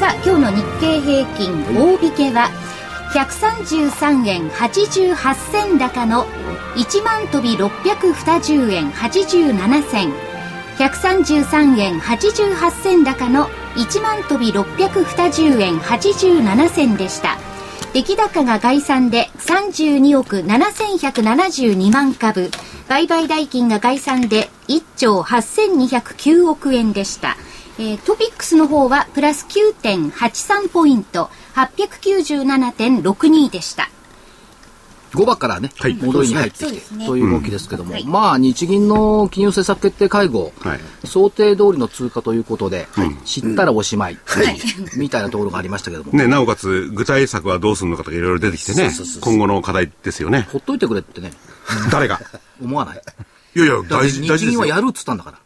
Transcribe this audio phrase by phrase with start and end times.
[0.00, 2.50] さあ今日の日経平均大引けは
[3.14, 6.24] 133円88銭高の
[6.74, 10.12] 1万飛び620円87銭。
[10.78, 17.38] 133円88銭高の1万飛び620円87銭でした。
[17.92, 22.50] 出来高が概算で32億7172万株。
[22.88, 27.36] 売買代金が概算で1兆8209億円でした、
[27.78, 33.88] えートピックスの方はプラス9.83ポイント897.62でした。
[35.12, 35.94] 5番からね、はい。
[35.94, 37.06] 戻りに入ってきて、ね。
[37.06, 38.04] という動きですけども、はい。
[38.04, 40.80] まあ、日銀の金融政策決定会合、はい。
[41.06, 42.88] 想定通りの通貨ということで、
[43.24, 44.18] 知ったらおしまい、
[44.96, 50.48] みたいなところがありましたけども、ね、なおかつ、具体策はどうするのかとかいろいろ出てきてね、今後の課題ですよね。
[50.50, 51.32] ほっといてくれってね、
[51.92, 52.20] 誰が？
[52.60, 53.02] 思わない？
[53.54, 54.50] いやいや、大事、大事ですよ。
[54.50, 55.38] 日銀はやるっつったんだから。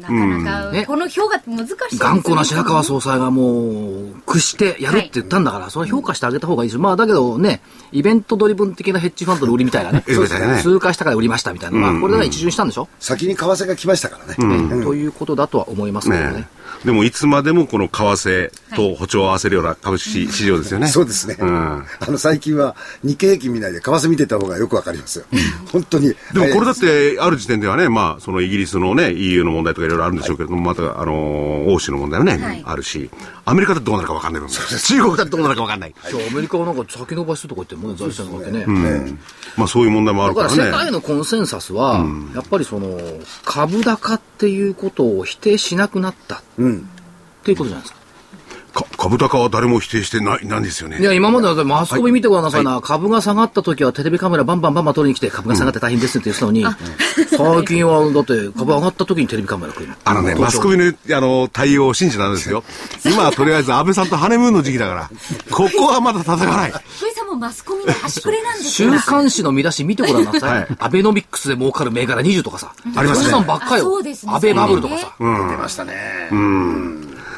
[0.00, 0.86] なかなか、ね。
[0.86, 2.00] この評価って難しいですね。
[2.00, 6.80] 頑固な白川総裁がもう、屈してやるって言ったんだから、それは評価してあげた方がいいですよ。
[6.80, 7.60] まあ、だけどね、
[7.92, 10.60] イベントドリブン的なヘッジファンドの売りみたいなね、 そうですね。
[10.62, 11.78] 通過したから売りましたみたいな。
[11.78, 14.82] のが、これが一巡したんでしょ、先に為替が来ましたからね。
[14.82, 16.32] ということだとは思いますけどね。
[16.32, 16.48] ね
[16.84, 20.88] でも、いつまでもこの為替と歩調を合わせるような株式市場ですよね。
[20.88, 21.36] そうですね。
[21.38, 25.24] うんあの、最近は日経平均見ないで為替見てた方がよくわかりますよ。
[25.72, 26.14] 本当に。
[26.32, 33.10] でもこれだって、ある時点ではね、まあ、そのイギリスのね、EU の問題とかいろいろあるんでしょうけれども、また、あのー欧州の問題はね、はいあるし、
[33.44, 35.94] アメリカだってどうなるかわかんないもん中国だってどうなるかわかんない。
[36.10, 39.18] じゃあアメリカはなんか先延ばしとか言ってもね、財政のわけね。
[39.56, 40.70] まあ、そういう問題もあだかるかららね。
[40.70, 42.98] 世界のコンセンサスは、やっぱりその、
[43.44, 46.42] 株高っていうことを否定しなくなった。
[46.60, 48.00] っていうことじゃないですか。
[48.72, 50.98] か株高は誰も否定してない、なんですよね。
[50.98, 56.64] いや、今まではマスコミ見てごらんなさいな、株が下がった時はテレビカメラバンバンバンバン撮りに来て株が下がって大変ですって言ってたのに、
[57.36, 59.88] 最近はだって株上がった時にテレビカメラ来る。
[60.04, 60.84] あのね、マスコミの、
[61.16, 62.62] あの、対応を信じたんですよ。
[63.04, 65.10] 今はとりあえず安倍さんとハネムーンの時期だから、
[65.50, 66.72] ここはまだ戦わない。
[67.30, 70.60] もマスコミの端くれなんです週よ刊誌の見出し見てごらんなさい。
[70.60, 72.72] はいアベノミックスで儲かる銘柄20とかさ。
[72.96, 73.84] ありますねそんなんばっかあよ。
[73.84, 75.14] そうですねアベバブルとかさ。
[75.18, 75.94] 出ましたね。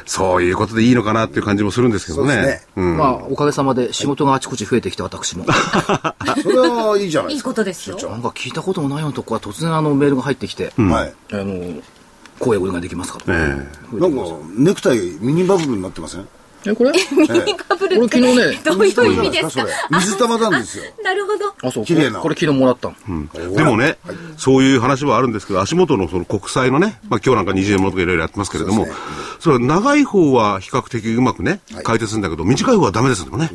[0.05, 2.61] そういうことでいいのかなっていう感じもするんですけどねね。
[2.75, 2.97] うん。
[2.97, 5.45] まあ、おかげさまで仕事があちこち増えてきて、私も。
[6.43, 7.49] それはいいじゃないいいですか。
[7.51, 11.13] ことですよなんか聞いたこともないようなとこは突然あのメールが入ってきて、はい。
[11.31, 11.81] あの、
[12.39, 13.33] 声お願いできますから。
[13.33, 14.23] えなんか、
[14.57, 16.27] ネクタイミニバブルになってません？
[16.65, 16.91] え、これ？
[16.91, 17.27] ミニ
[17.69, 19.65] バブルって俺昨日ねどういう意味ですか？
[19.91, 20.83] 水玉なんですよ。
[21.03, 21.67] なるほど。
[21.67, 21.85] あ、そう。
[21.85, 22.19] 綺麗な。
[22.19, 22.95] これ昨日もらったの。
[23.35, 23.97] えでもね、
[24.37, 28.87] そういう話はあるんですけど、足元のその国債のね、まあ今日なんか20円ものとかいろいろやってますけれども、
[29.39, 33.49] それは長い方は比較的うまくね、解決するんだけど、短い方はダメですよね。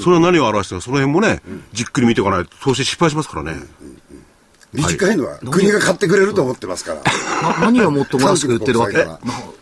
[0.00, 1.40] それは何を表してるか、その辺もね、
[1.72, 3.60] じっくり見ておかないと、投資失敗しますからね。
[4.72, 7.02] 短いのは国が買ってくれると思ってますから。
[7.54, 9.06] な何をもっともらしく言ってるわけ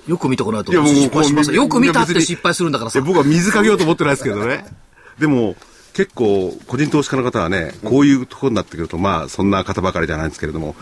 [0.07, 3.01] よく見てこないといやもう失敗しますこうよく見たって失敗するんだからさ。
[3.01, 4.65] 僕は水かけようと思ってないですけどね。
[5.19, 5.57] でも、
[5.95, 10.77] 結構、個人投資家の方はね、こういうところになってくると、まあ、そんな方ばかりじゃないんですけれども、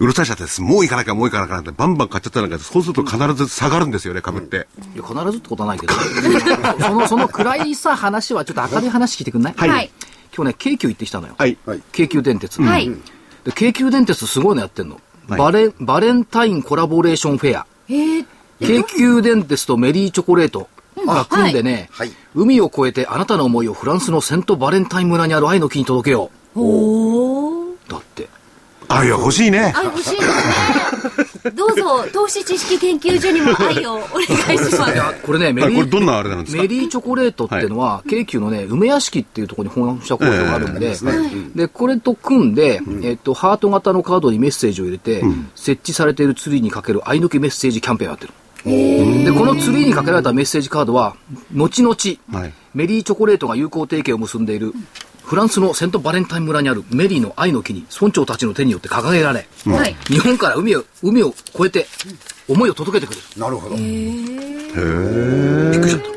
[0.00, 0.62] うるさい人です。
[0.62, 4.66] もう行かなきゃ、もう行かなきゃって、バンバン買っちゃったなんか、そうすると必ず下がるんですよね、株って。
[4.94, 5.94] いや必ずってことはないけど。
[6.82, 9.54] その、その暗いさ、話はちょっと明るい話聞いてくんない？
[9.56, 9.90] はいはい
[10.36, 11.34] 今日ね、京急行ってきたのよ。
[11.36, 11.56] はい。
[11.66, 11.82] はい。
[11.92, 12.60] 京急電鉄。
[12.62, 12.96] はいで
[13.54, 14.94] 京急電鉄すごいのやってんの。
[14.94, 17.66] はいバレン、バレンタインコラボレーションフェア。
[17.90, 18.26] えー
[18.60, 20.68] 京急電鉄とメリーチョコレート
[21.06, 27.90] が組んでね、はい海を越えてあなたの思いをフランスのセントバレンタイン村にある愛の木に届けよう。
[27.90, 28.28] だって。
[28.88, 29.72] あ、いや、欲しいね。
[29.76, 30.16] あ欲しい。
[30.16, 30.26] です
[31.44, 34.92] ねどうぞ投資知識研究所にも愛をお願いします。
[34.92, 36.62] いや、これね、メはい、リー、これどんなあれなんですか？
[36.62, 40.94] メリーチョコレートっていうのは、京急のね、梅屋敷っていうところに本社工場があるんで、
[41.54, 45.22] で、これと組んで、えっと、ハート型のカードにメッセージを入れて、
[45.54, 48.32] 設置されているツリーにかける愛の木メッセージキャンペーンをやってる。
[48.64, 51.14] で、このツリーにかけられたメッセージカードは、
[51.54, 51.94] 後々、
[52.32, 52.52] はい。
[52.74, 54.74] メリーチョコレートが友好提携を結んでいる、
[55.28, 61.86] フランスのセントバレンタイン村にあるメリーの愛の木に村長たちの手によって掲げられ、はい日本から海を、海を越えて、
[62.48, 63.40] 思いを届けてくれる。
[63.40, 63.76] なるほど。
[63.76, 63.84] びっ
[65.80, 66.08] くりしちゃった。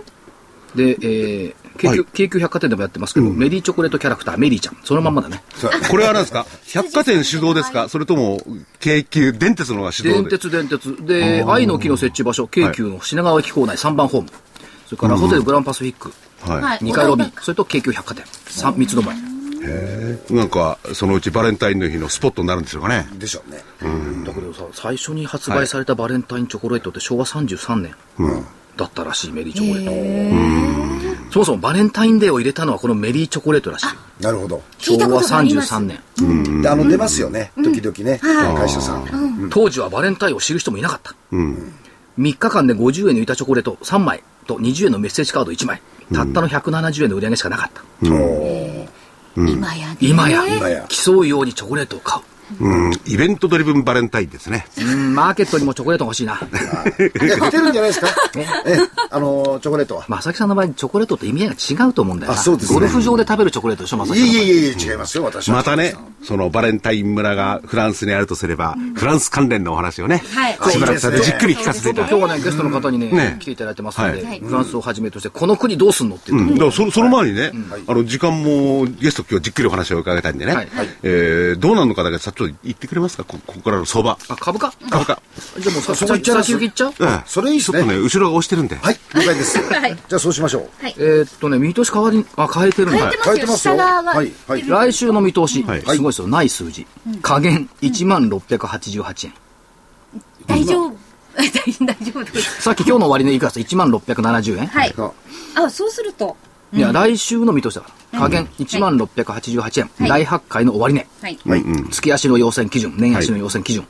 [0.78, 4.78] で、えー、京急、京急百貨店でもやってますけど、メリーチョコレートキャラクター、メリーちゃん。
[4.86, 5.44] そのまんまだね。
[5.90, 6.46] これは何ですか？
[6.74, 7.90] 百貨店主導ですか？
[7.90, 8.42] それとも、
[8.80, 10.30] 京急、電鉄のが主導で？
[10.30, 11.06] 電鉄、電鉄。
[11.06, 14.30] で、愛の木の設置場所、京急の品川駅構内3番ホーム。
[14.86, 16.08] それからホテルグランパシフィック。
[16.08, 19.12] はい2階ロビー、それと京急百貨店、三三つども
[19.64, 20.20] え。
[20.30, 23.08] なんか、そのうちバレンタインの日のスポットになるんでしょうかね。
[23.14, 23.64] でしょうね。
[24.26, 27.96] だけどさ、最初に発売されたバレンタインチョコレートって昭和33年
[28.76, 31.32] だったらしい、メリーチョコレート。
[31.32, 34.24] そもそもバレンタインデーを入れたのはこのメリーチョコレートらしい。
[34.24, 34.62] なるほど。
[34.80, 36.62] 昭和33年。
[36.62, 37.52] であの、出ますよね。
[37.56, 38.20] 時々ね。
[38.58, 39.50] 会社さん。
[39.50, 41.16] 当時はバレンタインを知る人もいなかった。
[41.32, 41.78] 3
[42.18, 45.82] 日間で50円の板チョコレート3枚と20円のメッセージカード1枚。
[46.14, 47.84] たったの170円の売り上げしかなかった。
[49.36, 49.98] 今やね。
[50.02, 52.24] 今や今や競うようにチョコレートを買う。
[52.60, 54.66] うん、イベントドリブンバレンタインですね。
[54.78, 56.34] うん、マーケットにもチョコレートが欲しいな。
[56.34, 58.08] いや、来てるんじゃないですか？
[58.36, 58.78] え、
[59.10, 60.06] あの、チョコレートは？
[60.08, 62.38] まさきさんの場合、チョコレートって意味合いが違うと思うんだよな。
[62.38, 62.74] あそうですね。
[62.74, 65.56] ゴルフ場で食べるチョコレートでしょ、まさいきさんいえいえいえ、違いますよ、私は。
[65.56, 65.94] またね、
[66.24, 70.72] そのバレンタイン村がフランスにあるとすれば、フランス関連のお話をね、はい。
[70.72, 73.38] しばらくさてじっくり聞かせていただき今日はね、ゲストの方にね、ね。
[73.40, 77.52] 来ていただいてますので、はフランスをはじめとして、この国どうすんのっていううん、だからそのその前にね、
[77.88, 80.64] あの時間もゲスト今日じっくりお話を伺いたいんでね、は
[81.04, 83.24] えーどうなるのかだけさっと言ってくれますか？
[83.24, 84.72] こここからの相場あ、株価？
[84.90, 85.22] 株価
[85.60, 86.94] じゃあもうさ、そこ行っちゃいっちゃう？
[87.00, 89.58] ええそれいいっすねちょっとね後ろが押してるんで、はい、了解です。
[89.72, 90.70] はいじゃあそうしましょう。
[90.84, 93.12] えーっとね、見通し変わり、あ、変えてるんだ。
[93.24, 93.78] 変えてますよ。
[93.78, 94.68] はい、はい。
[94.68, 96.86] 来週の見通し、はいすごいですよ、ない数字。
[97.22, 99.34] 加減1万688円。
[100.48, 100.96] 大丈夫。
[101.36, 101.50] 大
[101.86, 102.62] 大丈夫です。
[102.62, 104.68] さっき今日の終値いくらです1万670円。
[104.68, 104.94] はい。
[104.98, 105.12] あ
[105.56, 106.36] あ、そうすると。
[106.74, 108.20] いや、来週の見通しだから。
[108.20, 110.08] 加減1万688円。
[110.08, 111.08] 大発会の終値。
[111.22, 111.40] はい。
[111.46, 111.64] はい。
[111.92, 113.86] 月足の要請基準、年足の要請基準。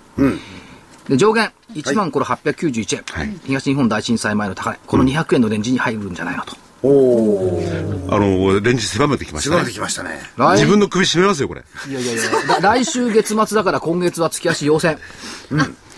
[1.08, 6.56] で上限1万これ891円、東日本大震災前の高値、この200円のレンジに入るんじゃないのと。
[6.84, 8.08] おお。
[8.10, 10.20] あのレンジ狭めてきましたね絞れてきましたね。
[10.38, 14.98] 来自分の首絞めますよこれいやいやいや、だ来週月末だから今月は月足要請。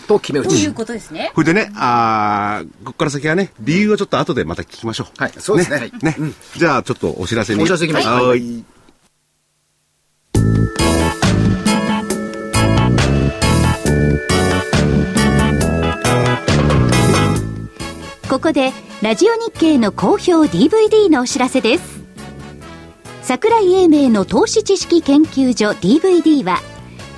[0.08, 0.74] と決め打ちという。
[0.74, 1.32] ことですね。
[1.34, 5.32] これでねあーここから先はね理由はちょっと後でまた聞きましょうはい。
[5.38, 5.92] そうですね。
[6.02, 6.16] ね、
[6.58, 8.64] じゃあちょっとお知らせにお知らせいきますははいい
[18.30, 18.72] ここで
[19.02, 22.02] ラジオ日経の好評 DVD のお知らせです
[23.22, 26.60] 桜井英明の投資知識研究所 DVD は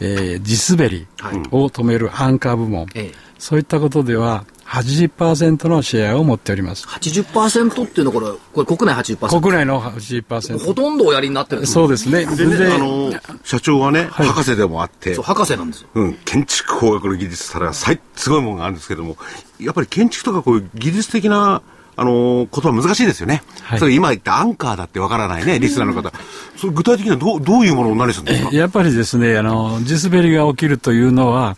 [0.00, 1.08] えー地滑り
[1.50, 3.12] を止めるアンカー部門、ええ。
[3.36, 6.86] そういったことでは80%のシェアを持っております。
[6.86, 8.20] 80%っていうのはこ
[8.54, 9.40] れ、これ国内80%。
[9.40, 10.58] 国内の80%。
[10.64, 12.24] ほとんどおやりになってるそうですね。
[12.24, 13.12] でね、であの、
[13.42, 15.88] 社長はね、博士でもあってそう、、博士なんですよ。
[15.94, 19.16] うん、建築工学の技術たらさいすごいものがあるんですけども、
[19.58, 21.62] やっぱり建築とかこういう技術的な、
[21.96, 23.42] あのーことは難しいですよね。
[23.62, 26.12] はいそれ今言ったアンカーだってわからないね、リスナーの方。
[26.56, 28.50] それ具体的にはどうどういうものを何するんですか？
[28.52, 31.56] やっぱりですね、あの、地滑りが起きるというのは、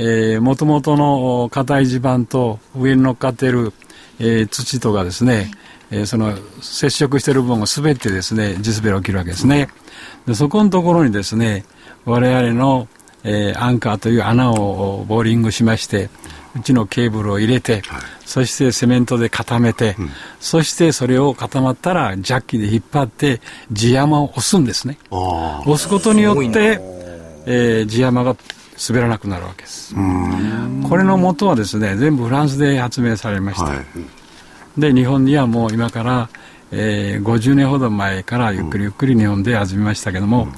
[0.00, 3.72] えー、元々の硬い地盤と上に乗っかっている、
[4.20, 5.50] えー土とかですね、
[5.90, 9.68] えーその接触している部分が滑ってですね、地滑りが起きるわけですね。
[10.26, 11.64] でそこのところにですね、
[12.04, 12.86] 我々の、
[13.24, 16.10] えーアンカーという穴をボーリングしまして、
[16.56, 17.82] うちのケーブルを入れて、
[18.24, 19.96] そしてセメントで固めて、
[20.38, 23.40] そしてそれを固まったらジャッキで引っ張って
[23.72, 24.96] 地山を押すんですね。
[25.10, 26.80] あ押すことによって、
[27.46, 28.36] えー地山が
[28.88, 29.94] 滑らなくなるわけです。
[30.88, 33.70] これの元はですね、全部フランスで発明されましあ、た。
[33.70, 34.80] はい。
[34.80, 36.28] で、日本にはもう今から、
[36.70, 40.48] えー50年ほど前からゆっくりゆっくり日本で始めましたけども、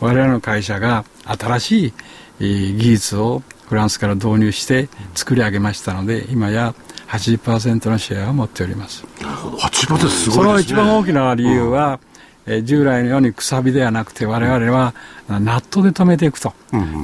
[0.00, 1.92] 我々の会社が新しい、
[2.40, 6.74] えー技術をフランスから導入して作り上げましたので、今や
[7.08, 9.04] 80%のシェアを持っております。
[9.20, 10.80] 8%すそのごいですね。
[10.80, 11.98] 一番大きな理由は、
[12.46, 14.94] えー従来のようにくさびではなくて我々は
[15.28, 16.52] ナットで止めていくと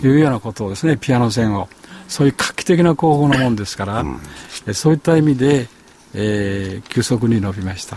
[0.03, 1.69] いうようなことをですねピアノ線を。
[2.09, 4.05] そういう画期的な工法のもんですから、
[4.67, 5.69] えーそういった意味で、
[6.15, 7.97] えー急速に伸びました。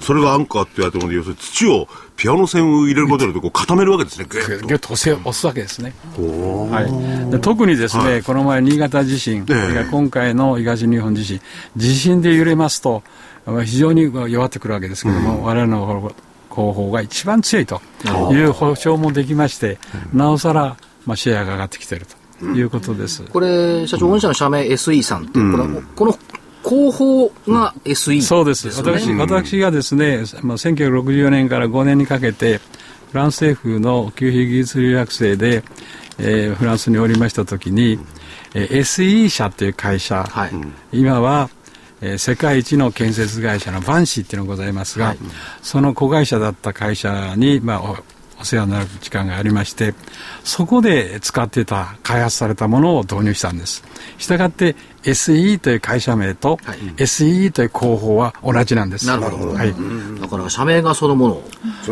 [0.00, 4.88] それがアンカーって言われても、要するに土を、ピアノ線を入れることによってこう固めるわけですね、ぐっと。
[4.88, 6.82] と押せ押すわけですね、は
[7.28, 11.40] い、で特にですね、この前新潟地震、それから今回の東日本地震
[11.76, 13.29] 地震で揺れますとまあ
[13.64, 14.02] 非常に
[14.32, 16.12] 弱ってくるわけですけども、我々の
[16.50, 17.80] 広報が一番強いと
[18.32, 19.78] いう保証もできまして、
[20.12, 20.76] なおさら、
[21.06, 22.06] まあ、シェアが上がってきている
[22.40, 23.22] ということです。
[23.22, 26.18] これ、社長、御社の社名 SE さんって、これはこの
[26.62, 28.68] 広報が SE そうです。
[28.68, 32.60] 私、私がですね、まあ、1964年から5年にかけて、
[33.10, 35.64] フランス政府の給費技術留学生で、
[36.18, 37.98] えーフランスにおりましたときに、
[38.54, 40.52] えー SE 社という会社、はい。
[40.92, 41.48] 今は、
[42.00, 45.16] えー世界一の建設会社のバンシーっていうのがございますが、
[45.62, 47.96] その子会社だった会社に、まあ、お
[48.40, 49.94] お世話になる時間がありまして、
[50.44, 53.84] そこで使ってた、開発されたものを導入したんです。
[54.16, 56.78] したがって、SE という会社名と、はい。
[56.96, 59.06] SE という広報は同じなんです。
[59.06, 59.52] なるほど。
[59.52, 59.74] はい。
[60.20, 61.34] だから社名がそのもの。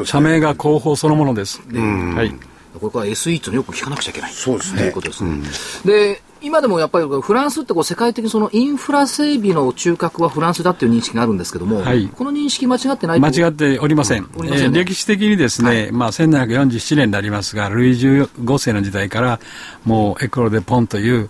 [0.03, 1.61] を社名が広報そのものです。
[1.61, 2.35] はい。
[2.81, 4.33] これから SE っていうのをよく聞かなくちゃいけない。
[4.33, 4.81] そうですね。
[4.81, 5.43] ということですね、
[5.85, 12.09] で今でもやっぱりフランスってこう世界的にそのインフラ整備の中核はフランスだっていう認識があるんですけども、はい。
[12.09, 14.29] この認識間違ってないと間違っておりません。
[14.37, 14.79] おりませんね。
[14.79, 19.41] えー歴史的にですね、まあ1747年になりますが、ルイ15世の時代から、
[19.85, 21.29] もうエコロ・デ・ポンという、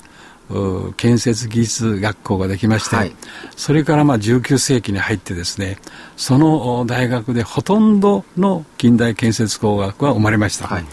[0.50, 3.12] う建設技術学校ができまして、はい。
[3.56, 5.78] それからまあ19世紀に入ってですね、
[6.16, 10.66] そのお大学でほとんどの近代建設工学は生まれました。
[10.66, 10.84] はい。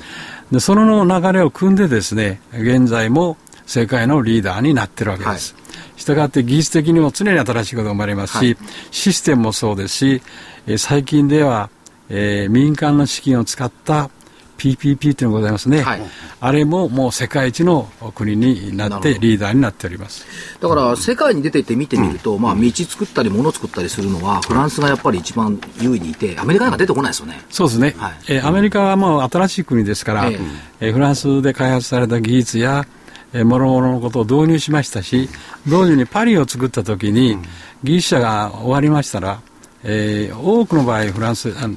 [0.51, 5.55] でその流れを組んでですね、現在も世界のリーダーになってるわけです。
[5.97, 8.57] したがって技術的にも常に新しいことが生まれますし、
[8.91, 10.21] システムもそうですし、
[10.67, 11.69] えー最近では、
[12.09, 14.09] えー民間の資金を使った
[14.57, 16.01] PPP っていうのがございますね、はい。
[16.39, 20.25] あれももう世界一の国になってリーダーになっております。
[20.59, 27.41] だから世界に出てって見てみると、まあ道作ったり物作ったりするのはフランスがやっぱり一番優位にいてアメリカなんか出てこないですよね。
[27.49, 28.13] そうですね、はい。
[28.29, 30.39] えーアメリカはもう新しい国ですから、ええ。
[30.87, 32.85] えーフランスで開発された技術や、
[33.35, 35.29] えー、諸々のことを導入しましたし、
[35.67, 37.37] 同時にパリを作った時に、
[37.83, 39.41] 技術者が終わりましたら、
[39.83, 41.67] えー多くの場合、フランス、ア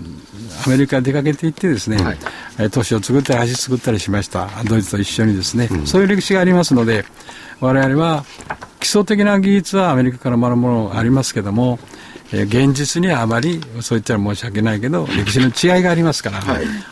[0.71, 2.19] メリカに出かけていってですね、はい。
[2.59, 4.49] えー都市を作ったり橋作ったりしました。
[4.65, 7.05] ドイツと一緒にですね、そういう歴史がありますので、
[7.61, 8.25] 我々は
[8.79, 11.81] 基礎的な技術はアメリカからもらうものありますけども、
[12.33, 16.41] えー現実にはあまりそう言ったら申し訳ないけど歴史の違いがありますから、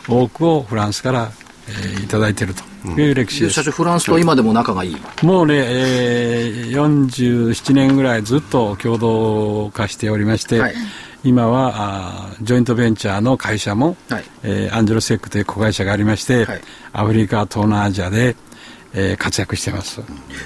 [0.09, 1.31] 多くをフランスから、
[1.67, 2.63] えーいただいていると。
[2.99, 3.55] いう歴史です。
[3.57, 3.63] で社。
[3.63, 4.97] 長フランスと今でも仲がいい。
[5.23, 10.73] もうね、えー47年ぐらいずっと共同化しておりまして、はい。
[11.23, 14.23] 今はあージョイントベンチャーの会社も、はい。
[14.43, 16.61] えーアンジェロセックという子会社がありまして、はい。
[16.93, 18.35] アフリカ、東南アジアで、
[18.93, 20.01] えー活躍してます。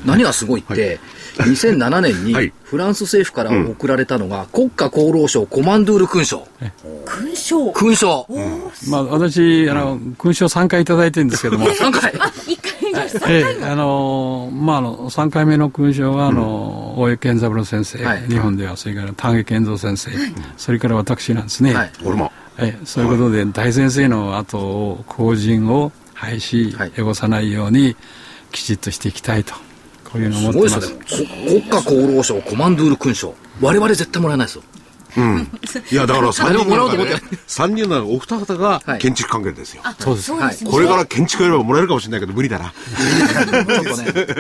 [0.05, 0.99] 何がすごいって、
[1.37, 2.53] 2007年にはい。
[2.63, 6.47] フランス政府から贈られたのが、国家功労賞コマンドゥール勲章。
[7.05, 7.71] 勲章。
[7.73, 8.27] 勲章。
[8.89, 12.13] まあ、私、あの、勲章3回いただいてるんですけども、 3回？
[13.27, 18.23] ええ、あのーまあ、あの、3回目の勲章は、あの、大江健三郎先生、はい。
[18.27, 20.09] 日本では、それから丹下健三先生、
[20.57, 21.73] それから私なんですね。
[21.73, 21.91] はい。
[22.03, 22.31] 俺も。
[22.57, 26.91] ええそういうことで、大先生の後を、後人を廃止、はい。
[27.01, 27.95] 汚さないように、
[28.51, 29.53] きちっとしていきたいと。
[30.11, 30.87] こういうのを持ってます。
[30.87, 31.35] すごいですよね。
[31.47, 33.35] 国家厚労省コマンドゥール勲章。
[33.61, 34.63] 我々絶対もらえないですよ。
[35.91, 39.83] いや、だから3人もらおうと思っての中で、三人のお二方が建築関係ですよ。
[39.99, 40.27] そうです。
[40.27, 40.71] そうですね。
[40.71, 42.71] これから建築やればもらえるかもしれないけど、無理だな。
[42.71, 44.33] ちょっとね。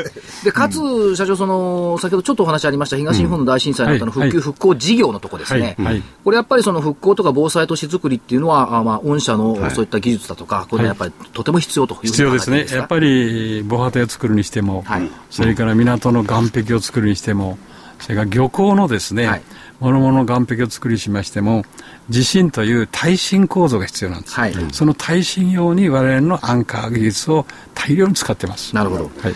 [0.43, 5.75] で、かつ、社長、その、先ほどちょっとお話ありました、東日本の大震災の後の復旧、はい復興事業のとこですね。
[5.77, 12.65] はいはいこれやっぱりその復興とか防災都市づくりっていうのは、あまあ、御社のそういった技術だとか、これはやっぱりとても必要と必要ですね。
[12.69, 13.01] やっぱり。
[13.01, 17.57] り防波堤を作るにしても、はいそれから港の岸壁を作るにしても、
[17.99, 19.41] それから漁港のですね、はい
[19.81, 21.65] 諸々の岸壁を作りしましても、
[22.09, 24.35] 地震という耐震構造が必要なんです。
[24.35, 28.75] はいその耐震用に我々のアンカー技術を大量に使ってます。
[28.75, 29.03] なるほど。
[29.05, 29.35] はい。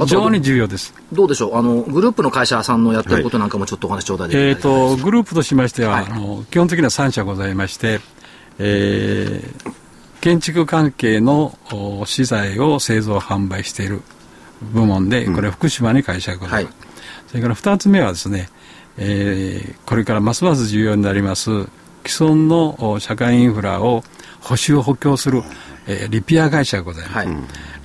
[0.00, 0.92] 非常に重要です。
[1.12, 1.56] どうでしょう？
[1.56, 4.68] あの、グループの会社さんのやってることなんかもちょっとお話ちょうだいえー、ますか？
[4.68, 8.00] とグループとしましては、はいあの基本的には3社ございまして、
[8.58, 9.74] えー
[10.20, 14.00] 建築関係のお資材を製造販売している
[14.72, 16.84] 部門で、これ福島に会社がございます、はい
[17.28, 18.48] それから2つ目はですね、
[18.98, 21.50] えーこれからますます重要になります
[22.06, 24.02] 既存のお社会インフラを
[24.40, 25.42] 補修補強する、
[25.86, 27.28] えーリピア会社がございます、はい。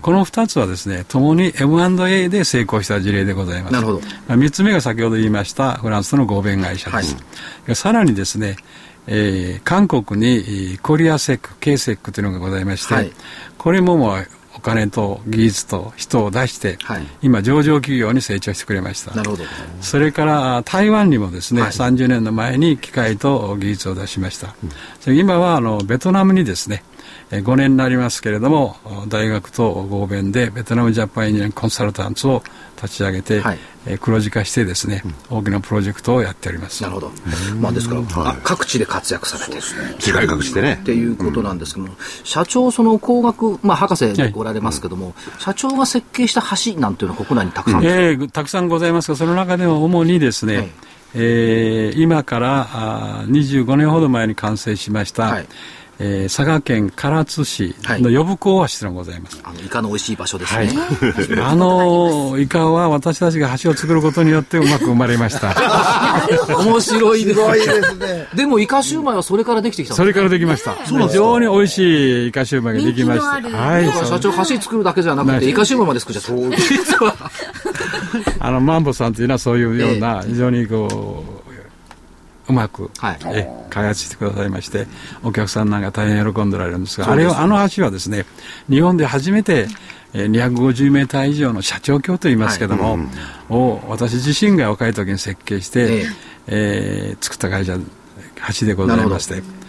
[0.01, 3.74] この2つはですね、ともに M&A で成功した事例でございます。
[3.74, 7.18] なるほどまあ3つ目が先ほど言いましたフランスの合弁会社です。
[7.75, 8.56] さらにですね、
[9.08, 13.12] えー韓国にえーコリアセック、K セックというのがございまして、はい
[13.58, 14.28] これももう
[14.60, 17.08] お金と技術と人を出して、はい。
[17.22, 19.16] 今上場企業に成長してくれました。
[19.16, 19.46] なるほど。
[19.80, 21.72] それからあ台湾にもですね、はい。
[21.72, 24.54] 30年の前に機械と技術を出しました、
[25.00, 26.84] それ今はあのベトナムにですね
[27.32, 28.75] えー5年になりますけれども
[29.08, 32.44] 大学と合弁でベトナムジャパンエンジニアコンサルタンツを
[32.82, 33.42] 立ち上げて、
[33.98, 36.84] 黒字化してですね、大きなプロジェクトをやっております。
[36.84, 37.12] なるほど。
[37.60, 39.62] まあですから、あ各地で活躍されてる。
[40.00, 40.79] 世界隠してね。
[40.81, 40.86] っ。
[40.86, 41.93] ていうことなんですけども、
[42.24, 50.70] 社長、その工学、まあ、博士でおられますけども、社長が設計した橋なんていうのは国内にたくさん、えーたくさんございますが、その中でも主にですね、はい。
[51.16, 55.48] えー今からあー25年ほど前に完成しました、はい
[56.00, 59.40] えー佐賀県唐津市の呼子大橋というのがございます。
[59.44, 60.74] あのイカの美味しい場所ですはいね。
[61.44, 65.55] あのイカは私たちが橋を作ることによってうまく生まれました。
[66.57, 68.27] 面白いですすごいですね。
[68.33, 70.75] でも、イカシューマイはそれからできてきたんそですれからできました。
[70.85, 73.25] 非常に美味しいイカシューマイができまして。
[73.25, 76.57] 人気のあるはい、社長、橋作るだけじゃなくて、イカシューマイまで作っちゃった。
[76.57, 77.16] 実は
[78.40, 81.39] あのマンボさんというのはそういうような非常にこう
[82.50, 83.20] うまく、はい。
[83.27, 84.88] え開発してくださいまして
[85.24, 88.25] お客さんなんか大変喜んでおられるんですがすあれをあの橋はですね
[88.70, 89.68] 日本で初めて
[90.14, 92.98] えー250メーター以上の社長橋と言いますけども、
[93.50, 96.05] を私自身が若い時に設計して、ええ。
[96.48, 97.77] えー作った会社
[98.59, 99.69] 橋でございましてあ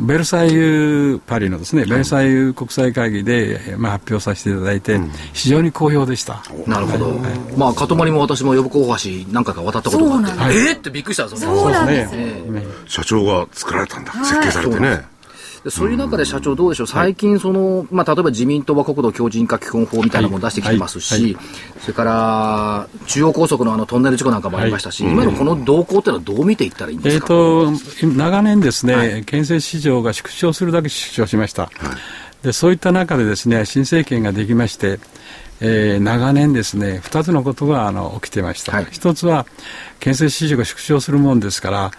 [0.00, 5.00] ベルサイユパリのですね、ベルサイユ国際会議で、えーまあ、発表させていただいて、
[5.32, 6.42] 非常に好評でした。
[6.66, 7.20] なるほど。
[7.56, 11.58] まあ、かとまりも私も呼子大橋何回か渡ったことがあって、そうなんですえーってびっくりしたんですよね。
[11.58, 12.24] そうなんですね
[12.60, 14.12] ね社長が作られたんだ。
[14.12, 15.13] 設計されてね。
[15.64, 21.34] でそういう中で社長どうでしょう、最近その、まあ、例えば自民党は国土強靭化基本法みたいなものを出してきてますし、はい。
[21.34, 21.44] はい。
[21.80, 29.24] それから中央高速のあのトンネル事故なんかもありましたし、今のこの動向っていうのはどう見ていったらいいんでえー、すか、と長年ですね、はい。
[29.24, 31.70] 建設市場が縮小するだけ縮小しました、
[32.42, 34.98] でそういった中でですね新政権ができまして、
[35.60, 38.86] えー長年ですね2つのことがあの起きてました、はい。
[38.90, 39.46] 一つは
[39.98, 41.90] 建設市場が縮小するもんですから、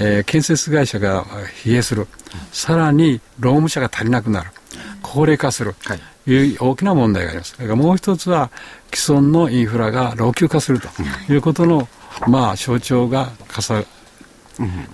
[0.00, 1.24] えー建設会社が
[1.64, 2.06] 疲弊する。
[2.52, 4.50] さらに労務者が足りなくなる。
[5.02, 6.30] 高齢化する、はい。
[6.30, 7.54] い、う大きな問題があります。
[7.54, 8.50] それからもう一つは
[8.94, 10.88] 既存のインフラが老朽化すると
[11.32, 11.88] いうことの、
[12.26, 13.82] まあ象徴がかさ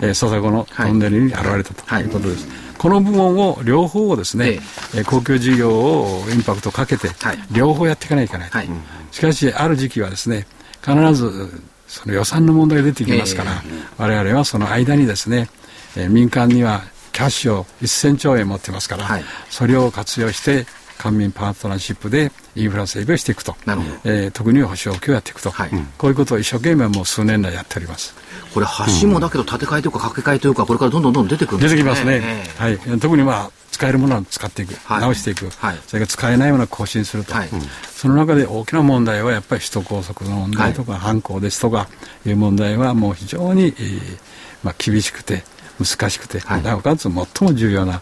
[0.01, 2.05] えー笹子のトンネルに現れたとい。
[2.05, 2.47] うことです、
[2.79, 4.61] この部門を両方をですね、え
[4.95, 5.01] え。
[5.01, 7.39] ー公共事業をインパクトかけて、はい。
[7.51, 8.69] 両方やっていかないといけない、はい。
[9.11, 10.47] しかしある時期はですね
[10.83, 11.51] 必ず
[11.95, 13.63] その予算の問題が出てきますから、
[13.99, 15.49] 我々はその間にですね、
[15.97, 19.25] えー民間にはキャッシュを1000兆円持ってますから、はい。
[19.49, 20.67] それを活用して
[20.99, 23.55] 官民パートナーシップでインフラ整備をしていくと。
[24.03, 25.71] えー特に保証供をやっていくと、はい。
[25.97, 28.17] こういうことを一生懸命もう数年来やっております。
[28.53, 28.67] これ、
[29.01, 32.63] 橋もだけど建て替えというか、掛け替えというか、これからどんどんどんどん出てくるんですよ出てきますね、ええ。
[32.63, 35.01] はい、特にまあ使えるものは使っていく、はい。
[35.01, 35.79] 直していく、はい。
[35.87, 37.49] それから使えないものは更新すると、はい。
[37.91, 41.89] その中で大きな問題はやっぱり首都高速の問題とか、犯行ですとか
[42.25, 44.19] いう問題はもう非常に、えー
[44.63, 45.43] まあ、厳しくて
[45.85, 46.63] 難しくて、はい。
[46.63, 48.01] なおかつ最も重要な、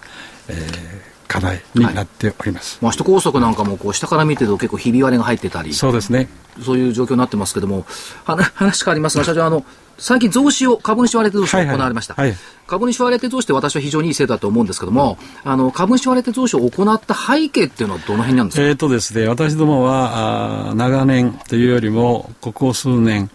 [0.49, 2.79] えー課題になっております。
[2.83, 6.29] まあ、首都高速なんかもこう下から見てると結構ひび割れが入ってたり、そうですね。
[6.63, 7.87] そういう状況になってますけども、
[8.25, 9.65] 話変わりますが、社長、あの、
[9.99, 11.77] 最近増資を、株主割当増資をはいはい。
[11.77, 12.15] 行われました。
[12.15, 12.35] はい。
[12.67, 23.31] 株主割当増資って私は非常にいい制度だと思うんですけども、あの、株主割当増資を行った背景っていうのはどの辺なんですか、えーとですね、私どもはあー長年というよりも、ここ数年、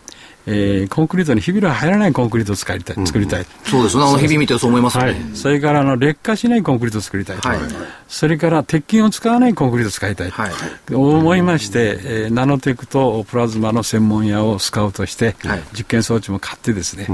[0.49, 3.45] えーコンクリートにひびが入らないコンクリートを使いたい、作りたい。
[3.65, 4.03] そうですね。
[4.03, 5.19] あの、日々見てそう思いますよはね。
[5.33, 7.59] い、それからあの劣化しないコンクリートを作りたいと、はい。
[8.07, 10.51] それから鉄筋を使わないコンクリートを使いたいと、はい。
[10.95, 15.63] 思いまして、えーナノテクとプラズマの専門屋をスカウトして、はい。
[15.73, 17.07] 実験装置も買ってですね、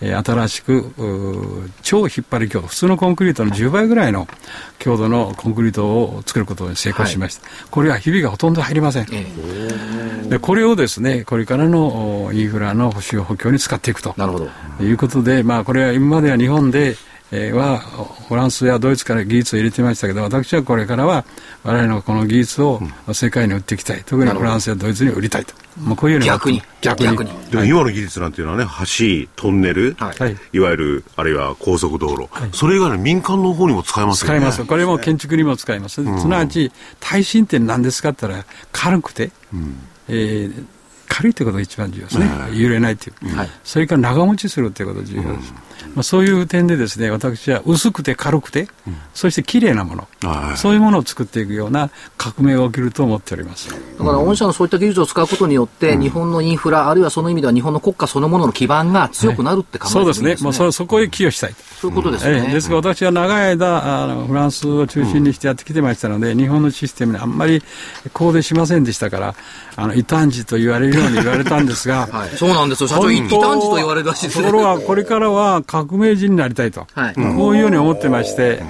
[0.00, 4.26] えー新しく超引っ張り強度普通のコンクリートの10倍ぐらいの
[4.78, 9.26] 強度のコンクリートを作ることに成功しました、これはひびがほとんど入りません、え
[10.24, 10.28] え。
[10.28, 14.14] でこれをですねこれからのおインフラの補修補強に使っていくと。
[14.16, 14.48] なるほど。
[14.78, 16.96] ということで、まあ、これは今までは日本で、えー
[17.30, 17.78] は
[18.28, 21.24] フランスやドイツから技術を入れてましたけど私はこれからは
[21.62, 22.80] 我々のこの技術を
[23.12, 24.02] 世界に売っていきたい。
[24.04, 26.62] 特にフランスやドイツに売りたいと、まあ、こういう逆に。
[26.80, 27.06] 逆に。
[27.06, 27.30] 逆に。
[27.50, 30.18] でも今の技術なんていうのはね、橋、トンネル、はい。
[30.18, 34.38] はいいわゆる、あるいは高速道路、それ以外の民間の方にも使えますよね。
[34.38, 34.64] 使います。
[34.64, 39.30] これも建築にも使います、すなわち耐震って何ですかって言ったら軽くて、
[40.08, 40.66] えー
[41.10, 45.52] 軽いということが一番重要ですね、揺れないという、はいそれから長持ちするということが重要です、
[45.94, 48.68] まあ、そういう点でですね私は薄くて軽くて、
[49.14, 53.70] そして綺麗なもの、はいそういうものを作っていくような革命が起きると思っております。
[53.70, 60.44] だから、御社のそういった技術を使うことによって、日本のインフラ、あるいはその意味では日本の国家そのものの基盤が強くなるって考えてそうもいいですね。
[60.44, 61.54] もうそそこへ寄与したい。
[61.80, 62.44] そういうことですね。
[62.46, 67.62] ええですから私は長い間あのフランスを中心にしてやってきてましたので、日本のシステムにあんまり
[68.12, 69.34] 肯定しませんでしたから
[69.76, 72.36] あの異端児と言われるように言われたんですが、 はい。
[72.36, 72.88] そうなんですよ。
[72.88, 73.38] 社長、異端児
[73.70, 74.44] と言われるらしいですね。
[74.44, 77.14] ところがこれからは革命児になりたいと、はい。
[77.14, 78.60] こういうように思ってまして、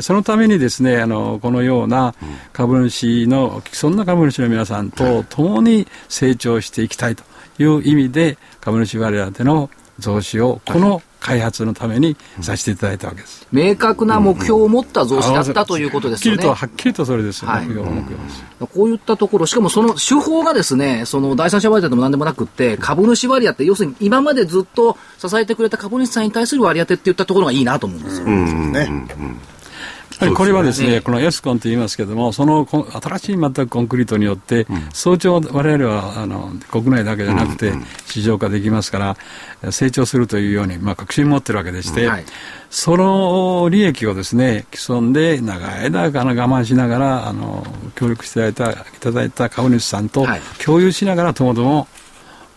[0.00, 2.14] そのためにですねあのこのような
[2.54, 7.24] 株主のそんな株主の皆さんと共に成長していきたいと
[7.58, 13.46] いう意味で株主割当の増資をこの開発のためにさせていただいたわけです。
[13.52, 16.46] 明確な目標を持った増資だったということですよね。
[16.46, 18.44] はっきりと、はっきりとそれですよ、はい目標目標です。
[18.58, 28.26] こういったところ、しかもその手法がですね、その第三者割当でも何でもなくって、株主割当、要するに今までずっと支えてくれた株主さんに対する割当って言ったところがいいなと思うんですよ。
[28.26, 28.80] ね。
[28.80, 28.86] や
[30.20, 37.72] はりこれはですね、ねこのエスコンと言いますけれども、そのこ新しい全くコンクリートによって、早朝我々はあの国内だけじゃなくて
[38.06, 39.16] 市場化できますか
[39.62, 42.24] ら、成長するというように、まあ、確信を持ってるわけでして、はい。
[42.70, 50.40] その利益をですね、既存で長い間我慢しながら、あの協力していただいたいただいた株主さんとはい。
[50.64, 51.99] 共有しながらともどもお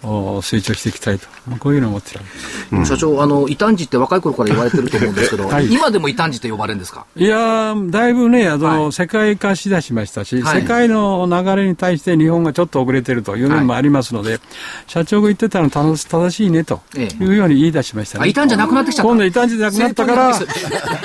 [0.03, 2.25] 成長していきたいと、まあ、こういうのを思ってるわ
[2.71, 2.77] け。
[2.77, 2.89] です。
[2.91, 5.71] 社長、あの、異端児って若い頃から言われてると思うんですけど、はい。
[5.73, 7.05] 今でも異端児って呼ばれるんですか？
[7.15, 8.91] いやー、だいぶね、あの、はい。
[8.91, 10.61] 世界化しだしましたし、はい。
[10.61, 14.39] 世界の流れに対して日本がちょっと遅れてるという面もありますので、
[14.87, 17.23] 社長が言ってたの正し正しいねとええ。
[17.23, 18.23] いうように言い出しましたね。
[18.25, 19.09] あ異端じゃなくなってきちゃった。
[19.09, 20.33] 今度異端じゃなくなったから、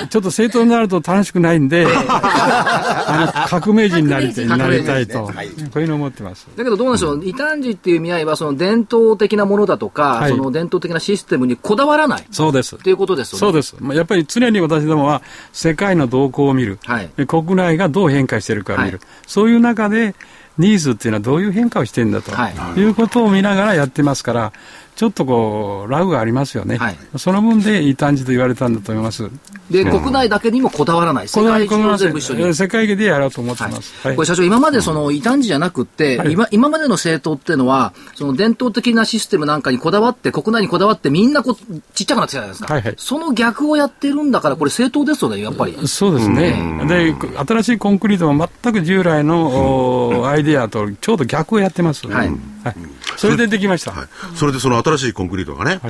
[0.08, 6.46] ちょっと正当になると楽しくないんで、 あの革命児になりなりたいと、はいこういうのを思ってます。
[6.56, 12.78] だけどどうなんでしょう、異端児っていう意味合いは、その伝統的なものだとか、はいその伝統的なシステムにこだわらないそうですっ。
[12.78, 13.40] ていうことですよね。
[13.40, 13.76] そうです。
[13.80, 15.22] まあやっぱり常に私どもは
[15.52, 16.78] 世界の動向を見る。
[16.84, 20.14] はいで国内がどう変化しているかを見る、はいそういう中で
[20.58, 24.52] ニーズっていうのはどういう変化をしてるんだと、はいい、うことを見ながらやってますから
[24.98, 26.96] ちょっとこうラグがありますよね、はい。
[27.18, 29.30] その分でいい感じと言われたんだと思います。
[29.70, 31.28] で、国内だけにもこだわらない。
[31.28, 32.52] 世界中を全部一緒に。
[32.52, 34.16] 世界でやろうと思ってはいます、はい。
[34.16, 36.32] これ社長、今までその異端児じゃなくって、はい。
[36.32, 42.94] 今今までの政党っていうのは、その伝統的なシステムなんかにこだわって、国内にこだわって、みんなこうちっちゃくなってきたじゃないですか、はいはい。
[42.96, 45.76] その逆をやってるんだから、これ、政党ですよね、やっぱり。
[45.86, 47.14] そうですね、で
[47.46, 52.28] 新しいコンクリートも全く従来の、おアイデアとちょうど逆をやってます、はい。
[52.64, 52.76] はい。
[53.16, 55.80] それでできました、はい、それでその新しいコンクリートがね、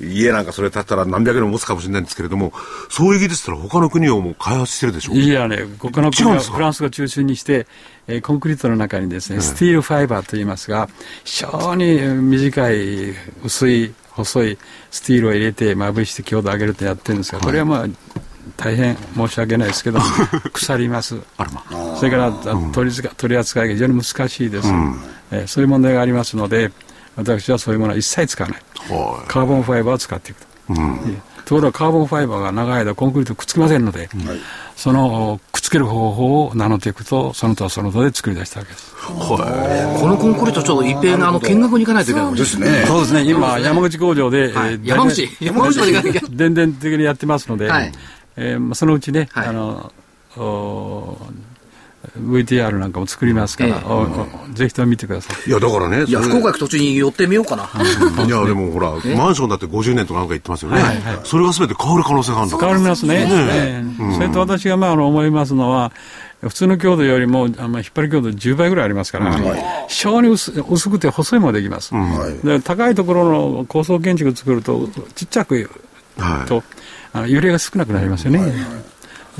[0.00, 2.52] 家なんかそれ建ったら何百年も持つかもしれないんですけれども、
[2.90, 5.16] そういう技術ってのは他の国をもう開発してるでしょう？
[5.16, 7.66] いやね、他の国はフランスが中心にして、
[8.08, 10.88] えーコンクリートの中にですね、スティールファイバーといいますが、
[11.24, 14.58] 非常にえー短い、薄い、細い
[14.90, 17.86] スティールを入れて、まぶして強度を上げるとやってるんですが、これはまあ、
[18.56, 19.98] 大変申し訳ないですけど、
[20.52, 21.16] 腐ります。
[21.98, 22.32] それから、あ
[22.72, 22.90] 取
[23.28, 24.68] り扱いが非常に難しいです、
[25.30, 26.70] えーそういう問題がありますので、
[27.16, 28.62] 私はそういうものは一切使わない。
[28.90, 30.46] はカーボンファイバーを使っていくと。
[30.70, 30.74] え
[31.10, 31.34] え。
[31.44, 34.08] ところがカーボンファイバーが長い間コンクリートくっつきませんので、
[34.76, 38.94] そのくっつける方法をナノテクとその他その他で作り出したわけです。
[38.96, 42.84] このコンクリート、ちょっと一平のあの見学に行かないといけないですね。
[42.86, 44.72] そうですね、今、山口工場で、はい。
[44.72, 47.92] えー山口山口まで行かなきゃ伝伝的にやってますので、はい。
[48.36, 49.48] えーまあそのうちね、はい。
[49.48, 49.92] あの
[50.38, 51.18] お
[52.18, 53.82] VTR なんかも作りますから、
[54.52, 55.50] ぜひとも見てください。
[55.50, 57.68] いや、だからね、いや、福岡行く途中に寄ってみようかな。
[58.24, 60.80] いや、でもほら、マンションだって50年とかなんか言ってますよね。
[61.24, 63.28] それが全て変わる可能性があるんだ変わりますね。
[63.28, 65.92] ええそれと私がまああの思いますのは、
[66.40, 69.34] 普通の強度よりもあまあ引っ張り強度10倍ぐらいありますから、
[69.88, 71.92] 非常に薄薄くて細いもできます。
[72.44, 75.70] で高いところの高層建築を作ると、ちっちゃく
[76.18, 76.48] はい。
[76.48, 76.62] と、
[77.12, 78.52] あの揺れが少なくなりますよね。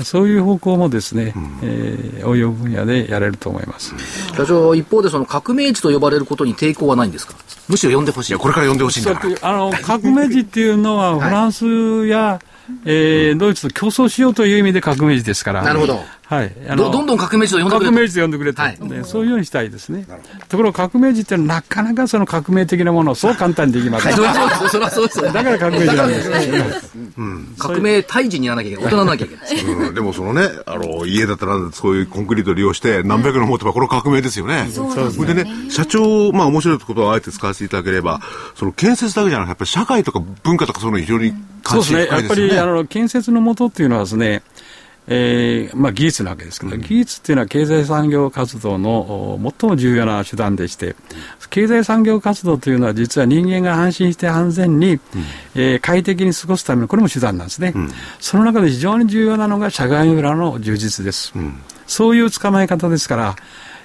[0.03, 3.93] そういう方向もですね、えー応用分野でやれると思います。
[4.35, 7.35] 社長、一方でその革命児と呼ばれることに抵抗はないんですか？
[7.67, 8.31] むしろ呼んでほしい。
[8.31, 9.35] いや、これから呼んでほしいんだから。
[9.41, 12.39] あの革命児っていうのは、 フランスや、
[12.85, 15.63] えードイツと競争しようという意味で革命児ですから。
[15.63, 16.03] なるほど。
[16.27, 16.51] はい。
[16.67, 20.07] あどどんどん革命児と呼んでくれと革命児と呼んでくれと、はいでそういうようにしたいですね。
[20.49, 24.15] ところが革命児ってなかなかその革命的なものをそう簡単にできません。
[24.15, 26.31] だから革命児なんです。
[27.57, 28.85] 革命退治にならなきゃいけない。
[28.85, 29.65] 大人になきゃいけない。
[29.87, 34.67] うん、でもそのね、あの、家だったらそういうコンクリートを利用して何百年持てばこれ革命ですよね。
[34.71, 38.21] そうですよねれでね、社長、まあ面白いことをあえて使わせていただければ、
[38.55, 41.33] その建設だけじゃなくて、やっぱり社会とか文化とかそういうの非常に
[41.63, 41.99] 関心そうですね。
[41.99, 42.53] やっぱ深いですよね。
[42.53, 44.43] り、あの、建設のもとっていうのはですね、
[45.07, 48.91] えーまあ、技術なわけですけど、技術っていうのは経済産業活動の
[49.35, 50.95] お最も重要な手段でして、
[51.49, 54.99] 経済産業活動というのは実は人間が安心して安全に、
[55.55, 57.73] えー快適に過ごすための、これも手段なんですね。
[58.19, 61.33] その中で非常に重要なのが社会インフラの充実です。
[61.85, 63.35] そういう捕まえ方ですから、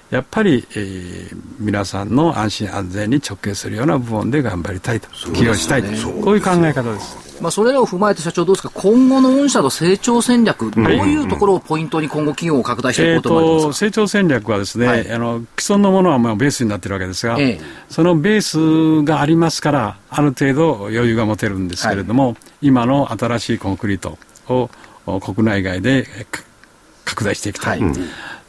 [0.09, 5.89] やっぱり、えー皆さんの安心安全に直結するような部門で頑張りたいと、起用したいと、
[6.23, 7.30] こういう考え方です。
[7.41, 13.73] まあ、それらを踏まえて社長どうですか今後の御社の成長戦略、どういうところをポイントに今後企業を拡大していえーこうと思ますか？
[13.87, 15.11] 成長戦略はですね、はい。
[15.11, 17.61] あの既存のものはまあベースになっているわけですが、ええ。
[17.89, 24.69] そのベースがありますからある程度余裕が持てるんですけれども、今の新しいコンクリートを
[25.05, 26.05] お国内外で
[27.05, 27.93] 拡大していきたい、はい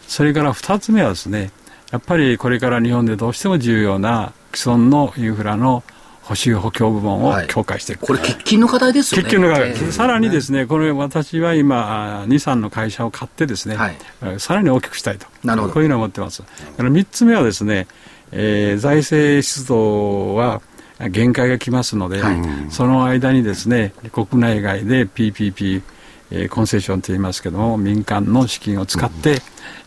[0.09, 1.53] それから2つ目はですね
[1.91, 5.83] やっぱりこれから日本でどうしても重要な既存のインフラの
[6.23, 7.47] 補修補強部門をはい。
[7.49, 9.25] 強化していく、これ喫緊の課題ですよね。
[9.25, 9.93] 結局のが、ええ。
[9.93, 13.97] さらにですね、これ私は今、あ2、3の会社を買ってですね、はい。
[14.23, 15.27] えーさらに大きくしたいと。
[15.45, 15.75] なるほど。
[15.75, 16.43] こういうのを思ってます。
[16.79, 17.87] あの3つ目はですね、
[18.31, 20.63] えー財政出動は
[21.11, 22.23] 限界が来ますので、
[22.71, 25.83] その間にですね、国内外で PPP、
[26.31, 29.43] えーコンセッションと言いますけども、民間の資金を使って、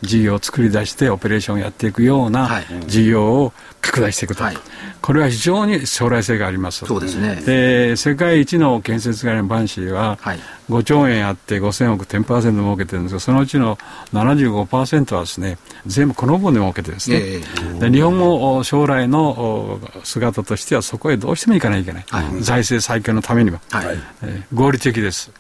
[0.06, 2.66] 事業を作り出してオペレーションをやっていくようなはい。
[2.88, 4.44] 事業を拡大していくと。
[4.44, 4.58] はい。
[5.02, 6.86] これは非常に将来性があります。
[6.86, 7.36] そうですね。
[7.46, 10.40] で世界一の建設会のバンシーは、はい。
[10.70, 13.78] 5兆円あって5000億10%儲けてるんですがそのうちの
[14.14, 17.40] 75%はですね全部この分で儲けてですね、え
[17.80, 22.42] で日本もお将来のお姿としてはそこへどうしても行かないといけない、はい。
[22.42, 23.98] 財政再建のためにも、はい。
[24.24, 25.32] えー合理的です。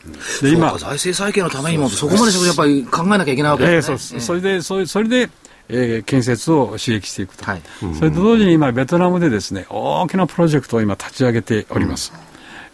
[0.41, 3.97] でそうか財政再建のためにも、そこまでやっぱり考えなきゃいけないわけええですね。
[3.97, 4.25] そうです。
[4.25, 5.29] それでそれそれで、
[5.69, 7.61] えー建設を刺激していくと、はい。
[7.97, 12.13] それと同時に今ベトナムでですね大きなプロジェクトを今立ち上げております、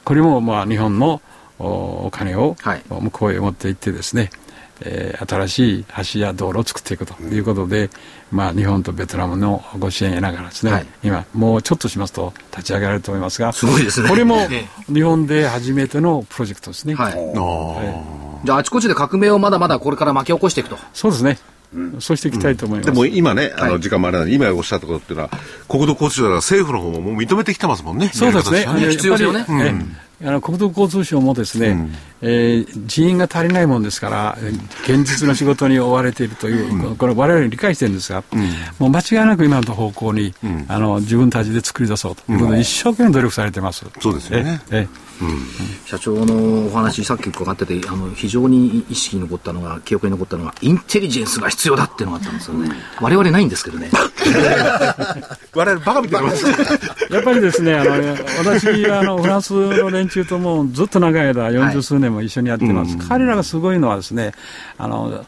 [0.04, 1.22] これもまあ日本の
[1.60, 2.82] おお金をはい。
[2.89, 4.30] 向こうへ持って行ってですね、
[4.82, 7.89] えー新しい橋や道路を作っていくということで、
[8.32, 10.86] まあ、日本とベトナムのご支援を得ながらですね、はい。
[11.04, 14.10] 今もうちょっとしますと立ち上げられると思いますがすごいですね。
[14.10, 17.13] これもえ日本で初めてのプロジェクトですね、はい。
[17.13, 20.78] あじゃあ、あちこちで革命をまだまだこれから巻き起こしていくと。
[20.94, 21.38] そうですね、
[21.99, 25.29] そうしていきたいと思います、でも今ね、あの、はい時間もあれなんで、今おっしゃったことっていうのは、
[25.69, 28.10] 国土交通省だから政府の方ももう認めてきてますもんね。
[28.13, 28.65] そうですね。
[28.89, 29.45] 必要ですよね。
[30.23, 31.89] あの国土交通省もですね、
[32.21, 38.23] えー人員が足りないもんですから、えー現実の仕事に追われているという、これ我々理解してるんですが、
[38.77, 40.34] もう間違いなく今の方向に、
[40.67, 42.31] あの自分たちで作り出そうと。
[42.31, 43.86] いうことで、一生懸命努力されてます。
[43.99, 44.62] そうですよね。
[44.69, 45.11] ええ
[45.86, 52.71] 社長のお話、さっき伺ってて、あの、非常に意識に残ったのが、記憶に残ったのが、インテリジェンスが必要だっていうのがあったんですよね。
[52.99, 53.89] 我々ないんですけどね。
[55.53, 56.51] 我々バカみたいなもんですよ
[57.10, 57.91] やっぱりですね、あの
[58.39, 64.31] 私はあのフランスの連中ともずっと長い間、四十数年も一緒にやってます、彼らがすごいのはですね、
[64.77, 65.25] あの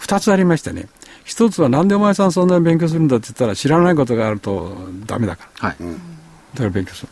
[0.00, 0.88] 2つありましてね、
[1.24, 5.68] 一つはなんでお前さんそんなに勉強するんだって言ったら、知らないことがあるとダメだから。
[5.68, 5.76] はい。
[5.78, 7.08] だから勉強する。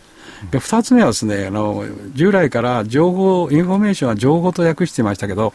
[0.50, 5.52] で二つ目はですねあの従来から情報インフォメーションは情報と訳していましたけど、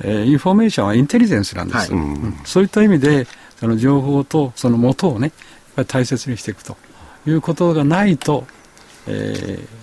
[0.00, 1.88] えーインフォメーションはインテリジェンスなんです、はい。
[1.90, 2.40] うん。
[2.44, 3.26] そういった意味で
[3.58, 5.32] その情報とその元をね
[5.86, 6.76] 大切にしていくと。
[7.24, 8.46] いうことがないと、
[9.06, 9.82] えー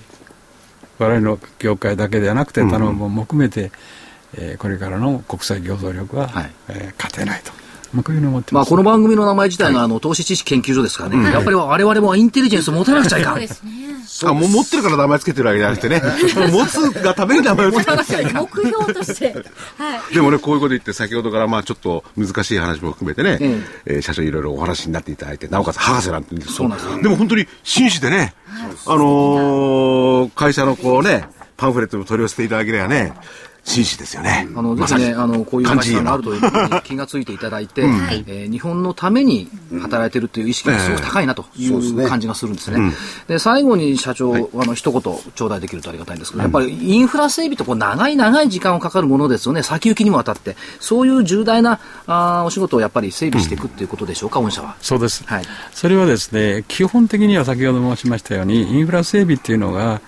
[1.02, 3.72] 我々の業界だけではなくて他のも含めて、
[4.34, 6.52] えーこれからの国際競争力は、はい。
[6.68, 7.54] えー勝てないと
[7.94, 8.66] まあ、まあ。
[8.66, 11.32] この番組の名前自体が、あの、投資知識研究所ですからね。
[11.32, 13.40] やっぱり我々もインテリジェンスを持たなくちゃいかん。
[14.26, 16.02] あ、もう持ってるから名前つけてるわけじゃなくてね。
[16.52, 17.98] 持つがために名前をつけてる。
[18.34, 19.34] 目標として。
[19.78, 20.14] はい。
[20.14, 28.34] でもね、こういうこと言って、先ほどからまあちょっと難しい話も含めてね、ええー社長いろいろお話になっていただいて、なおかつ博士なんて言うんですそうなんででも本当に紳士でね、
[28.86, 31.26] あのー会社のこうね、
[31.58, 33.14] パンフレットも取り寄せていただければね、
[33.70, 34.48] 紳士ですよね。
[34.56, 39.48] あの、ぜひね、あの、こういう感じいいな話があるということに気がついていただいて、えー日本のために
[39.82, 42.92] 働いてるという意識がすごく高いなといそう感じがするんですね。
[43.28, 49.62] で、最後に社長、あの、一言頂戴できるとありがたいんですけど、やっぱりインフラ整備とこう長い長い時間をかかるものですよね。
[49.62, 50.56] 先行きにもわたって。
[50.80, 54.76] そういう重大なあーお仕事をやっぱり整備していくっていうことでしょうか、御社は。
[54.82, 55.44] そうです、はい。
[55.74, 60.02] それはですね基本的には先ほど申しましたようにインフラ整備っていうのが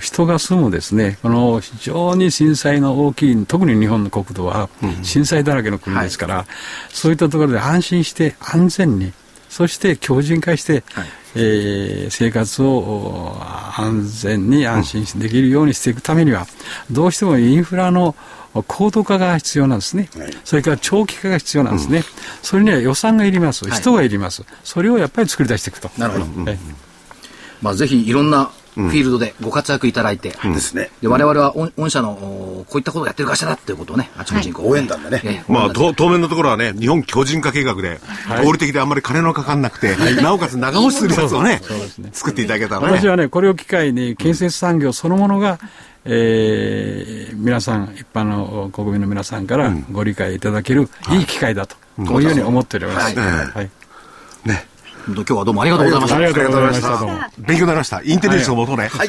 [0.00, 1.18] 人が住むですね。
[1.22, 4.68] この非常に震災の大きい特に日本の国土は
[5.02, 6.46] 震災だらけの国ですから、
[6.90, 9.12] そういったところで安心して安全に
[9.48, 11.06] そして強靭化して、はい。
[11.38, 13.36] えー生活をお
[13.76, 16.46] 安全に安心できるようにしていくためには、
[16.90, 18.14] どうしてもインフラの
[18.66, 20.08] 高度化が必要なんですね、
[20.44, 22.04] それから長期化が必要なんですね、
[22.42, 25.90] それには予算がいります、人がいります、それをやっぱり作り出していくと。
[25.98, 26.44] なるほど。
[26.44, 26.58] はい。
[27.60, 30.90] まあ、ぜひいろんなフィールドでご活躍いただいて、ですね。
[31.00, 35.20] で我々は御御社のおこういったことをやってる会社だっていうことをね、あちこちにこう、応援団でね。
[35.24, 38.00] ええまあ、と当面のところはね、日本強靭化計画で、
[38.44, 41.62] 合理的であんまり金のかかんなくて、なおかつ長持ちするやつをね、
[42.12, 42.98] 作っていただけたらね。
[42.98, 45.58] 私はね、これを機会に建設産業そのものが、
[46.04, 53.18] えー皆さん、一般の国民の皆さんからご理解いただけるいい機会だと、こういうふうに思っております。
[53.18, 53.46] はい。
[53.46, 53.70] はい。
[54.44, 54.66] ね。
[55.08, 56.26] 今日はどうもありがとうございましたあり。
[56.26, 56.98] がとうございました。
[56.98, 57.18] どうも。
[57.38, 58.02] 勉強になりました。
[58.02, 58.90] インテリジェンスをもとね。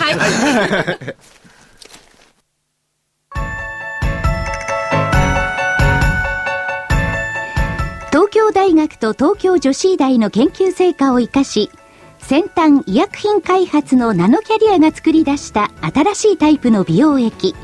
[8.12, 11.72] 東京大学と東京女子医大の研究成果を生かし
[12.20, 17.56] 先端医薬品開発のナノキャリアが作り出した新しいタイプの美容液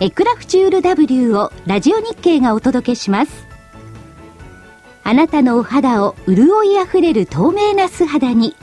[0.00, 3.49] エクラフチュール W をラジオ日経がお届けします
[5.02, 8.54] あなたのお肌を潤いあふれる透明な素肌に。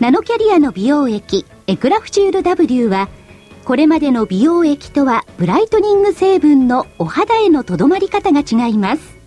[0.00, 3.08] ナノキャリアの美容液エクラフチュール W は
[3.64, 9.18] これまでの美容液とはブライトニング成分のお肌へのとどまり方が違います。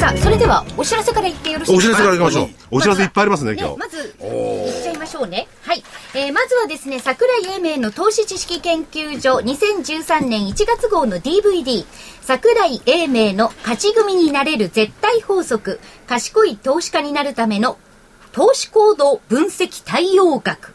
[0.05, 2.05] さあそれではお知らせから言ってよろしいお知ですか？
[2.05, 2.49] らせからいきましょう。
[2.77, 3.79] お知らせいっぱいありますね、今日。
[3.79, 5.49] まず、いっちゃいましょうね。
[5.63, 5.83] はい。
[6.15, 11.87] えーまずはですね、桜井英明の投資知識研究所2013年1月号の DVD、
[12.21, 17.79] 桜井英明の勝ち組になれる絶対法則、賢い投資家になるための
[18.33, 20.75] 投資行動分析対応学。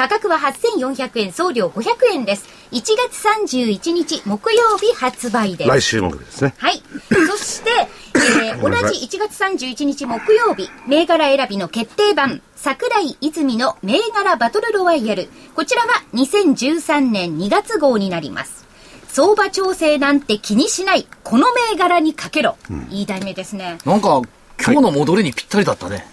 [0.00, 2.48] 価格は8400円、送料500円です。
[2.72, 5.68] 1月31日木曜日発売です。
[5.68, 6.54] 来週木曜日ですね。
[6.56, 6.82] はい。
[7.28, 7.70] そして、
[8.14, 15.28] えー同じ1月31日木曜日、銘柄選びの決定版、桜井泉の銘柄バトルロワイヤル。
[15.54, 18.66] こちらは2013年2月号になります。
[19.08, 22.56] 相場調整なんて気にしない、この銘柄にかけろ。
[22.88, 23.76] いい題名ですね。
[23.84, 24.22] なんか、
[24.64, 26.06] 今日の戻りにぴったりだったね。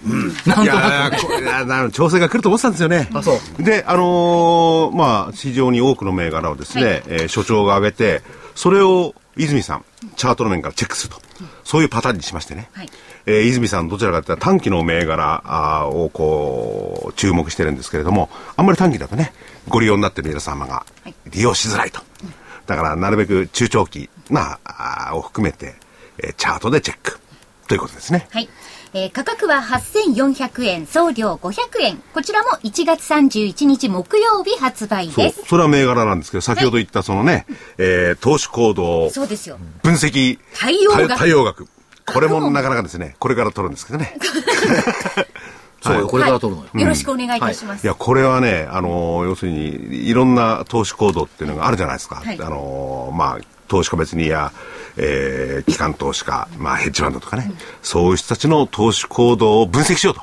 [0.46, 1.16] なんいとなく。
[1.46, 3.10] やーこれ調整が来ると思ってたんですよね。
[3.14, 8.22] あそうで、あのーまあ、市場に多くの銘柄をですね、はいえー所長が挙げて、
[8.56, 11.22] それを泉さん、チャートの面からチェックすると。
[11.64, 12.70] そういうパターンにしましてね。
[12.74, 12.90] はい
[13.26, 19.34] えー泉さん、どちらかというと短期の銘柄をこう、注目してるんですけれども、あんまり短期だとね、
[19.68, 22.02] ご利用になっている皆様がはい利用しづらいと。
[22.68, 25.76] だから、なるべく中長期な、あーを含めて、
[26.20, 27.20] えーチャートでチェック。
[27.68, 28.28] ということですね。
[28.32, 28.50] はい。
[28.94, 32.02] えー価格は8400円、送料500円。
[32.14, 35.44] こちらも1月31日木曜日発売そうです。。
[35.46, 37.46] それは銘柄なんですけど、先ほど言ったそのね、
[37.78, 39.58] えー投資行動そうですよ。
[39.84, 40.40] 分析。
[40.58, 41.68] 対応学対応学。
[42.06, 44.18] これもなかなかですね、これから取るんですけどね。
[45.82, 46.70] そうよ、これから取るのよ。
[46.74, 47.84] はいよろしくお願いいたします。
[47.84, 52.16] いや、これはね、あのー要するに、いろんな投資行動っていうのがあるじゃないですか。
[52.24, 54.52] はいあのーまあ、投資家別にや、
[54.98, 60.22] えー機関投資家、まあ、ヘッジファンドとかね、そういう人たちの投資行動を分析しようと。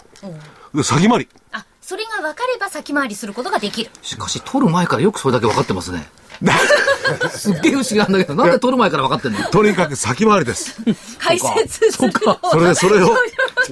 [0.77, 1.29] で先回り。
[1.53, 3.91] あ、それが分かれば先回りすることができる。
[4.03, 6.09] しかし、取る前からよくそれだけ分かってますね。
[7.31, 9.39] すっげえ不思議なんだけど、なんで取る前から分かってんの？
[9.51, 10.77] とにかく先回りです。
[11.19, 13.15] 解説する方それで、それを、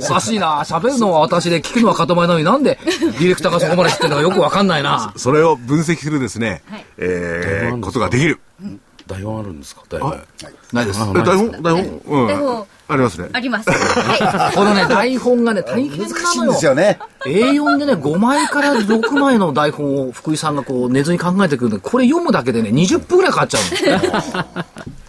[0.01, 0.61] おかしいな。
[0.61, 5.13] 喋るのは私で聞くのは塊なのになんでディレクターがそこまで知ってるのかよく分かんないな。
[5.17, 8.39] それを分析するですね、はいえーことができる。
[9.07, 9.83] 台本あるんですか？
[9.89, 10.21] 台本。
[10.73, 11.01] ないです。
[11.01, 11.75] え台本台
[12.37, 13.29] 本ありますね。
[13.33, 13.71] あります。
[13.71, 16.49] は このね、台本がね、大変な難しいん。
[16.49, 16.99] ですよね。
[17.25, 23.63] A4 でね、5枚から6枚の台本を福井さんがこう寝ずに考えてくるんこれ読むだけでね、20分ぐらいかかっちゃう
[24.57, 24.65] の。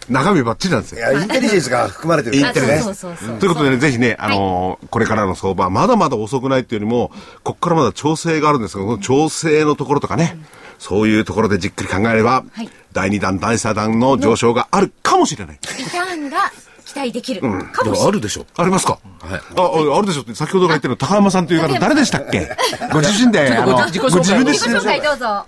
[0.10, 1.00] 中身ばっちりなんですよ。
[1.00, 2.50] いや、インテリジェンスが含まれてるい。
[2.50, 2.80] ってね。
[2.80, 3.38] そうそうそうそう。
[3.38, 7.10] ということでね、ぜひね、あのーこれからの相場、まだまだ遅くないっていうよりも、
[7.44, 10.38] ここからまだ調整があるんですが、この調整のところとかね、
[10.80, 15.60] そういうところでじっくり考えれば、はい第2弾、第3弾の上昇があるかもしれない。
[15.80, 16.52] リターンが
[16.86, 18.08] 期待できるかもしれない。
[18.08, 18.46] あるでしょ。
[18.56, 19.00] ありますか？
[19.20, 19.42] はい。
[19.58, 22.56] あ、あるでしょって、先ほどから言ってるの高山さんという方、誰でしたっけ？
[22.92, 25.46] ご自身で、あの、ご自己紹介自分で自己紹介どうぞ。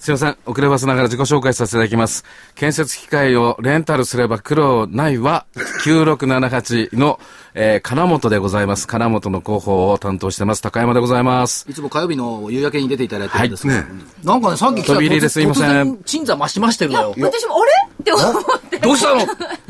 [0.00, 0.36] すいません。
[0.46, 2.24] 遅ればせながら自己紹介させていただきます。
[2.54, 5.44] 建設機械をレンタルすれば苦労ないは、
[5.84, 7.20] 9678の、
[7.52, 8.86] えー金本でございます。
[8.88, 10.62] 金本の広報を担当してます。
[10.62, 11.66] 高山でございます。
[11.68, 13.90] いつも火曜日の夕焼けに出ていただいてるんですけど、はいね
[14.24, 17.14] なんかね、さっき来た飛び入りですいません鎮座増しましてるのよ。
[17.18, 17.72] 私も、あれ？
[18.00, 18.78] って思って。
[18.78, 19.20] どうしたの？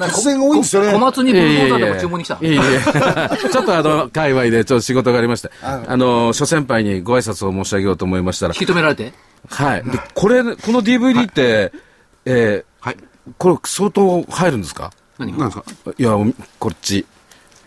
[0.09, 2.35] 突然多いんですよね小松にブルボンダーでいえいえいえも注文に来た。
[2.35, 2.61] いえいえ
[3.51, 9.13] ちょっとあの、界隈でちょっと仕事がありまして、あの、諸先輩にご挨拶を申し上げようと思いましたら、引き止められて？
[9.49, 9.85] はい。
[9.85, 11.73] で、これ、この DVD って、
[12.25, 12.97] えーはい。
[13.39, 14.93] これ相当入るんですか？
[15.19, 15.65] 何何ですか？
[15.97, 16.11] いや、
[16.59, 17.07] こっち。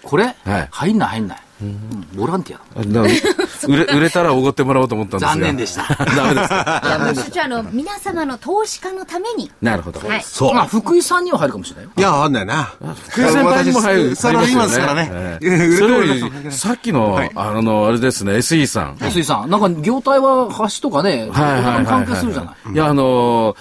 [0.02, 1.42] これ、はい入んない入んない。
[1.64, 2.62] うんボランティア
[3.68, 5.32] 売れ、売れたらおごってもらおうと思ったんですが。
[5.34, 5.84] 残念でした。
[6.06, 6.82] ダメですか？
[6.86, 9.50] いや、もう所長、あの、皆様の投資家のために。
[9.62, 10.06] なるほど。
[10.08, 10.24] はい。
[10.24, 10.54] そう。
[10.54, 11.92] まあ、福井さんには入るかもしれないよ。
[11.98, 12.74] いや、わかんないな。
[13.10, 14.16] 福井先輩にも入る。
[14.16, 16.04] サラリーマンですからねえいや 売れてえそれよ
[16.46, 18.98] り、さっきの、あの、あれですね、SE さん。
[19.00, 21.86] 安井さん、なんか業態は橋とかね、はいはいはいはい。
[21.86, 22.74] 関係するじゃない。
[22.74, 23.56] いや、あのー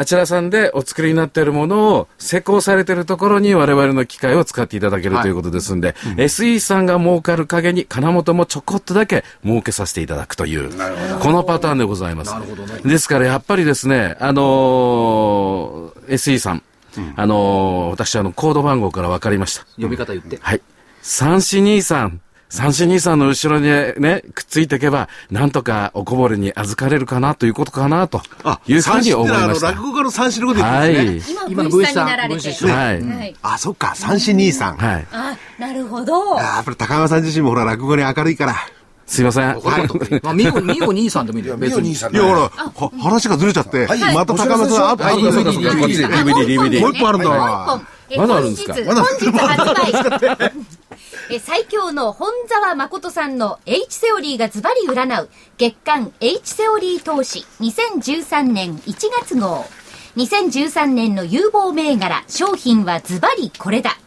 [0.00, 10.70] あちらさんでお作りになっているものを施工されているところに我々の機械を使っていただけるということですんで、SE さんが儲かる陰に金本もちょこっとだけ儲けさせていただくという、
[11.18, 12.32] このパターンでございます。
[12.84, 16.62] ですからやっぱりですね、あのー SE さん、
[17.16, 19.66] あのー私あのコード番号から分かりました。
[19.80, 20.38] 呼び方言って。
[20.40, 20.60] はい。
[22.50, 23.10] 3423。
[23.10, 29.68] 3423の後ろにね、くっついていけば、なんとかおこぼれに預かれるかなということかなとあ、いうふうに思いました。
[29.68, 31.16] あの落語家の三種のことすね。
[31.16, 31.22] い。
[31.50, 32.40] 今、分子さんになられて。
[32.40, 33.02] 分子さんはい。
[33.02, 33.36] はい。
[33.42, 34.76] あ、そっか、三種二三。
[34.76, 35.06] はい。
[35.12, 36.38] あ、なるほど。
[36.38, 38.54] あやっぱり高山さん自身もほら、落語に明るいから。
[39.06, 39.58] すいません。
[40.22, 41.78] まあ、ミオ、ミオ兄さんでもいいよ、ミ別に。
[41.78, 42.50] オ兄さんいや、ほら、は
[43.02, 46.80] 話がずれちゃって、はいまた高山さん、あと、DVD、DVD。
[46.80, 47.28] もう一本あるんだ
[48.16, 48.74] まだあるんですか？
[48.74, 48.96] 本日、本
[49.32, 50.52] 日発売。
[51.30, 59.66] え最強の本沢誠さんの H セオリーがズバリ占う月間 H セオリー投資2013年1月号。
[60.16, 63.98] 2013年の有望銘柄商品はズバリこれだ。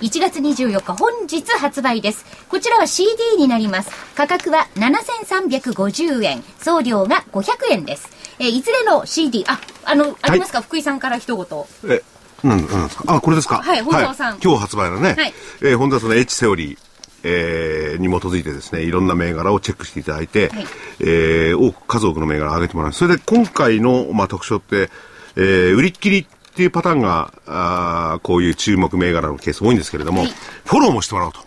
[0.00, 2.24] 1月24日本日発売です。
[2.48, 3.90] こちらは CD になります。
[4.14, 6.42] 価格は7350円。
[6.58, 8.08] 送料が500円です。
[8.38, 11.94] えいずれの CD、あ、あの、ありますか、福井さんから一言。
[11.94, 12.02] え、
[12.42, 13.62] なん、なんですかあ、これですか？
[13.62, 15.14] はい本沢さん今日発売のね。
[15.16, 16.78] はいえー本田さんの H セオリー。
[17.24, 20.66] えーに基づいてですね、いろんな銘柄をチェックしていただいて、はい
[21.00, 22.92] えー多く、数多くの銘柄を上げてもらう。
[22.92, 24.90] それで今回の、まあ、特徴って、
[25.36, 30.32] えー売りっきりっていうパターンが、あーこういう注目銘柄のケース多いんですけれども、はい
[30.64, 31.40] フォローもしてもらおうと。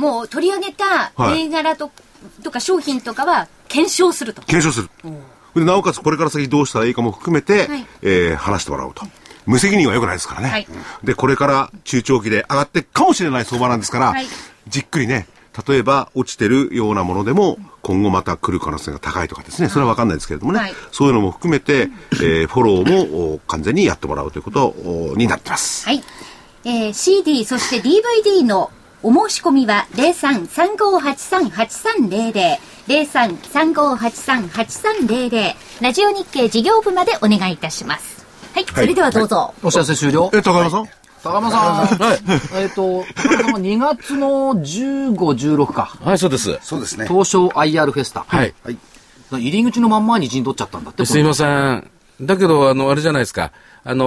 [0.00, 1.90] もう取り上げた銘柄と,、
[2.42, 4.40] とか商品とかは検証すると。
[4.42, 5.12] 検証する。
[5.54, 9.04] でなおかつこれから先どうしたらいいかも含めて、はいえー話してもらおうと。
[9.46, 10.48] 無責任は良くないですからね。
[10.48, 10.66] はい
[11.02, 14.26] で、これから中長期で上がってかもしれない相場なんですから、はい
[14.66, 15.26] じっくりね、
[15.68, 25.84] 例えば落ちてるようなものでも、今後また来る可能性が高いとかですね、それは分かんないですけれどもね、はいそういうのも含めて、えーフォローもお完全にやってもらうということおになってます。
[25.86, 26.02] はい。
[26.64, 28.70] えー CD、そして DVD の
[29.02, 32.56] お申し込みは03-3583-8300。
[32.88, 35.54] 03-3583-8300。
[35.82, 38.13] ラジオ日経事業部までお願いいたします。
[38.54, 38.66] はい。
[38.72, 39.54] それではどうぞ。
[39.62, 40.88] お知らせ終了え、高山さん？
[41.22, 41.98] 高山さん、
[42.60, 45.96] えっと、高山さんは2月の15、16か。
[46.04, 46.58] はい、そうです。
[46.62, 47.06] そうですね。
[47.08, 48.24] 東証 IR フェスタ。
[48.28, 48.54] はい。
[48.64, 48.76] はい。
[49.32, 51.04] 入り口のまんまに陣取っちゃったんだって。
[51.06, 51.90] すいません。
[52.20, 53.50] だけど、あの、あれじゃないですか。
[53.86, 54.04] あの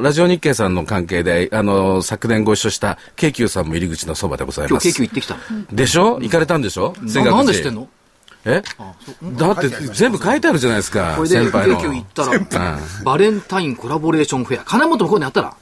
[0.00, 4.84] ーラジオ日経さんの関係で、あのー昨年ご一緒した京急さんも入り口のそばでございます。
[4.86, 5.40] 今日京急行ってきたの。
[5.72, 6.18] でしょ？
[6.20, 6.94] 行かれたんでしょ？
[7.02, 7.88] ななんで知ってんの？
[8.46, 8.62] え？
[9.36, 11.24] だって全部書いてあるじゃないですかこ。
[11.24, 11.80] れで先輩の。
[11.80, 12.26] 行った
[12.60, 14.64] ら、バレンタインコラボレーションフェア。
[14.64, 15.56] 金本もこういうのやったら。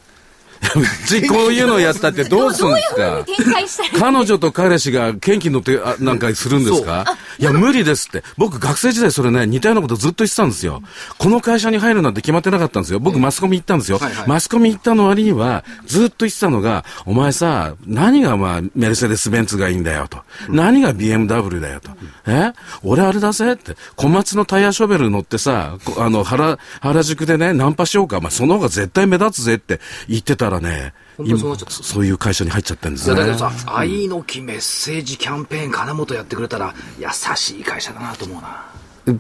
[0.77, 7.05] うちこういうのやったってどうするんですか彼女と彼氏が元気に乗ってあなんかするんですか？
[7.39, 8.23] いや、無理ですって。
[8.37, 10.83] 僕学生時代それね、似たようなことずっと言ってたんですよ。
[11.19, 13.01] この会社に入るなんて決まってなかったんですよ。
[13.01, 13.99] 僕マスコミ行ったんですよ。
[13.99, 20.19] はいはいマスコミ行ったの割には、ずっと言ってたのが、お前さ、何がまあ、メルセデス・ベンツがいいんだよと。
[20.49, 21.91] 何が BMW だよと。
[22.27, 22.53] え？
[22.83, 23.77] 俺あれだぜって。
[23.97, 28.21] 小松のタイヤショベル乗ってさ、こあの、原、原宿でね、ナンパしようか。
[28.21, 33.17] まあ、その方が絶対目立つぜって言ってたらね、本当にそういう会社に入っちゃってるんですね。
[33.17, 37.07] いやだけどさ、愛の木メッセージキャンペーン金本やってくれたら、優
[37.37, 38.65] しい会社だなと思うな。
[39.07, 39.13] 例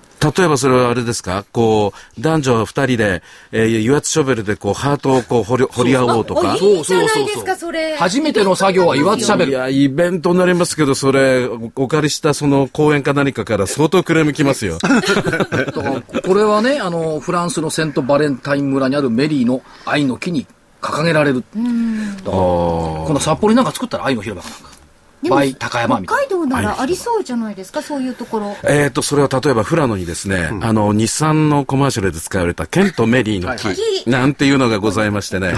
[0.45, 1.45] えばそれはあれですか？
[1.53, 3.23] こう、男女二人で、
[3.53, 6.57] えー油圧ショベルでこう、ハートをこう掘り、掘り合おうとか？
[6.61, 9.53] おいいじゃないですかそれ初めての作業は油圧しゃべる。
[9.53, 14.79] いや、イベントになりますけど、それ、おお借りしたその公園か何かから相当クレームきますよ。
[16.25, 20.47] これはね、あの、フランスのセントバレンタイン村にあるメリーの愛の木に
[20.85, 21.41] 掲げられる。
[21.41, 24.75] だからこの札幌になんか作ったら愛の広場かなんか。
[25.59, 27.81] 高山北海道ならありそうじゃないですか？
[27.81, 33.77] そういうところえっと、それは例えば富良野にですね、あの、日産のコマーシャルで使われたケント・メリーの木、はい
[34.07, 35.55] なんていうのがございましてね、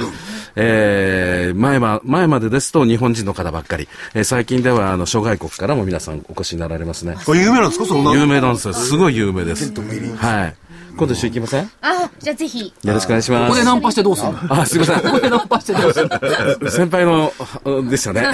[0.55, 7.17] えー、前ま、前までですと日本人の方ばっかり、えー最近ではあの、諸外国からも皆さんお越しになられますね。
[7.27, 7.87] これ有名なんですか？
[7.87, 8.13] そんな。
[8.13, 8.75] 有名なんですよ。
[8.75, 9.73] すごい有名です。
[9.75, 10.55] はい。
[10.97, 11.65] 今度一緒行きません？
[11.65, 13.47] よあじゃあぜひろしくお願いしまな。
[13.47, 13.61] ここす。
[13.61, 14.39] でナンパしてどうすんの？
[14.49, 15.01] あ、すいません。
[15.01, 16.71] ここでナンパしてどうすんの？
[16.71, 18.27] 先輩の、あでしたね。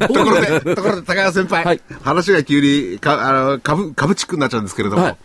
[0.00, 5.16] ところで、ところで、高谷先輩、はい話が急にかあの株、株チックになっちゃうんですけれども、はい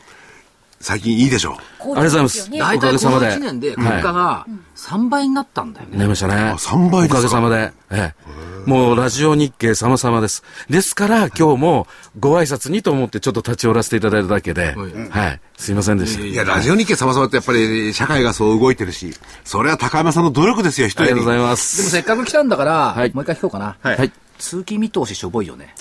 [0.81, 5.97] 最近いいでしょありありがとうございます大体この1年ではい物価が3倍になったんだよね。
[5.97, 6.35] なりましたね。
[6.35, 7.73] あ3倍ですかおかげさまで。
[7.91, 8.69] ええ。
[8.69, 10.43] もうラジオ日経様々です。
[10.69, 14.75] ですから今日もご挨拶にと思ってちょっと立ち寄らせていただいただけで、
[15.09, 15.41] はい。
[15.57, 16.23] すいませんでした。
[16.23, 19.13] いや、ラジオ日経様々ってやっぱり社会がそう動いてるし、
[19.43, 21.09] それは高山さんの努力ですよ、一人に。
[21.09, 21.89] ありがとうございまでもす。
[21.89, 23.75] せっかく来たんだから、はいもう一回聞こうかな。
[23.81, 24.11] はい。
[24.39, 25.73] 通勤見通ししょぼいよね。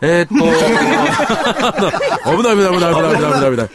[0.00, 0.40] えーっと、危
[2.42, 3.68] ない危ない危ない危ない危ない危ない危ない。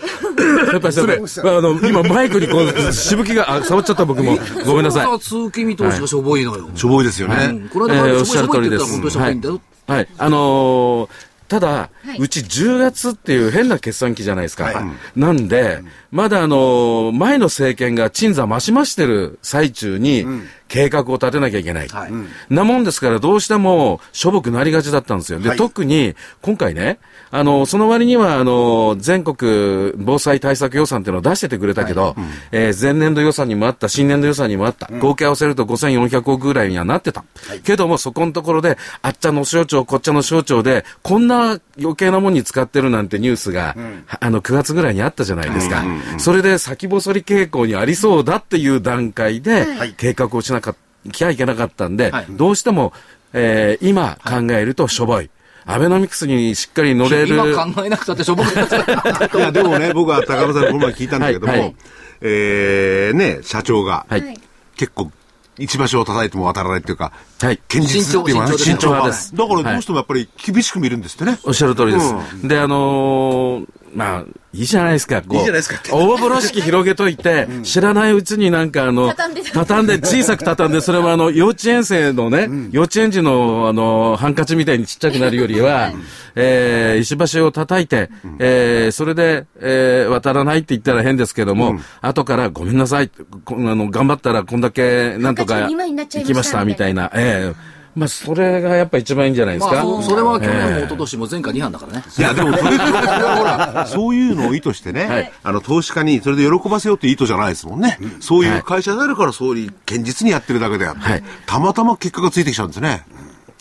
[0.65, 0.91] 先輩
[1.27, 4.37] 先輩、あの、今マイクにこう、しぶきが、あ、触っちゃった僕も。
[4.65, 5.05] ごめんなさい。
[5.05, 6.69] そう通勤見通しがしょぼいのよ。
[6.75, 7.35] しょぼいですよね。
[7.45, 8.99] うんこの間えーおっしゃる通りです。
[9.17, 9.39] はい。
[9.87, 10.07] はい。
[10.17, 11.09] あのー
[11.49, 14.83] ただ、うち10月っていう変な決算期じゃないですか。
[15.15, 20.25] なんで、まだあのー前の政権が鎮座増し増してる最中に、
[20.67, 21.87] 計画を立てなきゃいけない。
[21.87, 22.11] はい。
[22.49, 25.39] なもんですから、どうしても、しょぼくなりがちだったんですよ。
[25.39, 26.97] で、特に、今回ね、
[27.29, 32.15] あの、その割には、あの、全国防災対策予算っていうのを出しててくれたけど、
[32.51, 37.23] えー前年度予算にもあった、新年度予算にもあった、合計合わせると5400億ぐらいにはなってた。
[37.63, 43.75] けども、そこのところで、あっちゃの省庁、こっちゃの省庁で、こんな余計なもんに使ってるなんてニュースが、
[44.19, 45.83] あの、9月ぐらいにあったじゃないですか。
[46.17, 49.65] それで先細り傾向にありそうだっていう段階で、
[49.97, 50.75] 計画をしなか
[51.11, 52.25] きゃいけなかったんで、はい。
[52.29, 52.93] どうしても、
[53.33, 55.29] えー今考えるとしょぼい。
[55.65, 57.35] アベノミクスにしっかり乗れる。
[57.35, 61.61] 今考えなくたってしょぼくなっちゃう いや、でもね、僕は高山さんにこの前聞いたんだけども、はい。
[61.61, 61.75] はい
[62.21, 64.39] えー、ね、社長が、はい。
[64.77, 65.11] 結構、
[65.57, 67.57] 一場所を叩いても渡らないっていうか、はい。
[67.67, 69.35] 堅実っていうのはね慎重派です。
[69.35, 71.37] だからどうしてもやっぱり厳しく見るんですってね。
[71.43, 72.15] おっしゃる通りです。
[72.47, 74.23] で、あのーまあ、
[74.53, 75.21] いいじゃないですか。
[75.21, 75.35] こう。
[75.35, 75.79] いいじゃないですか。
[75.95, 85.91] 大風呂敷広げといて、知らないうちになんかあの、畳んで畳んで、小さく畳んで、それはあの、幼稚園生のね、幼稚園児のあの、ハンカチみたいにちっちゃくなるよりは、
[86.35, 93.09] えー石橋を叩いて、えーそれで、えー渡らないって言ったら変ですけども、後からごめんなさい、
[93.45, 99.75] こあの、頑張ったらこんだけなんとか行きましたみたいな、ええまあ、それがやっぱ一番いいんじゃないですか？
[99.75, 102.03] まあ、そそれは去年もええ一昨年も前回2班だからね。
[102.17, 103.43] いや、でもそれ、それはほ
[103.75, 107.99] ら、そういうのを意図してね、はいあの、投資家にそれで喜ばせようっていう意図じゃないですもんね。
[108.19, 113.05] そういう会社であるから、そういう堅実にやってるだけであって、はいたまたま結果がついてきちゃうんですね。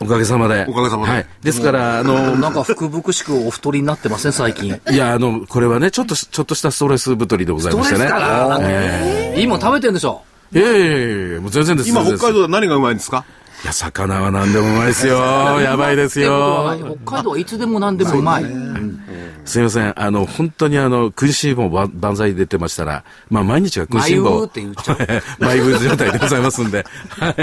[0.01, 0.65] おかげさまで。
[0.69, 1.27] おかげさまではい。
[1.43, 4.81] ですから、あの、なんか福々しくお太りになってません、最近。
[4.91, 8.07] いや、あの、これはね、ちょっとし、ちょっとしたストレス太りでございましてね。
[8.09, 10.23] から、えいいもん食べてんでしょ？
[10.55, 11.89] えいやいやいやいやもう全然です。
[11.89, 13.25] 今、北海道で何がうまいんですか？
[13.63, 15.17] いや、魚は何でもうまいですよ。
[15.61, 16.75] やばいですよ。
[17.05, 18.45] 北海道はいつでも何でもうまい。
[19.45, 20.01] すみません。
[20.01, 24.99] あの、本当にあの、苦しいもば万歳出てましたら、まあ、毎日が苦しいマイウもーって言っちゃう。
[25.41, 26.87] マイブー状態でございますんで。
[27.09, 27.35] はい。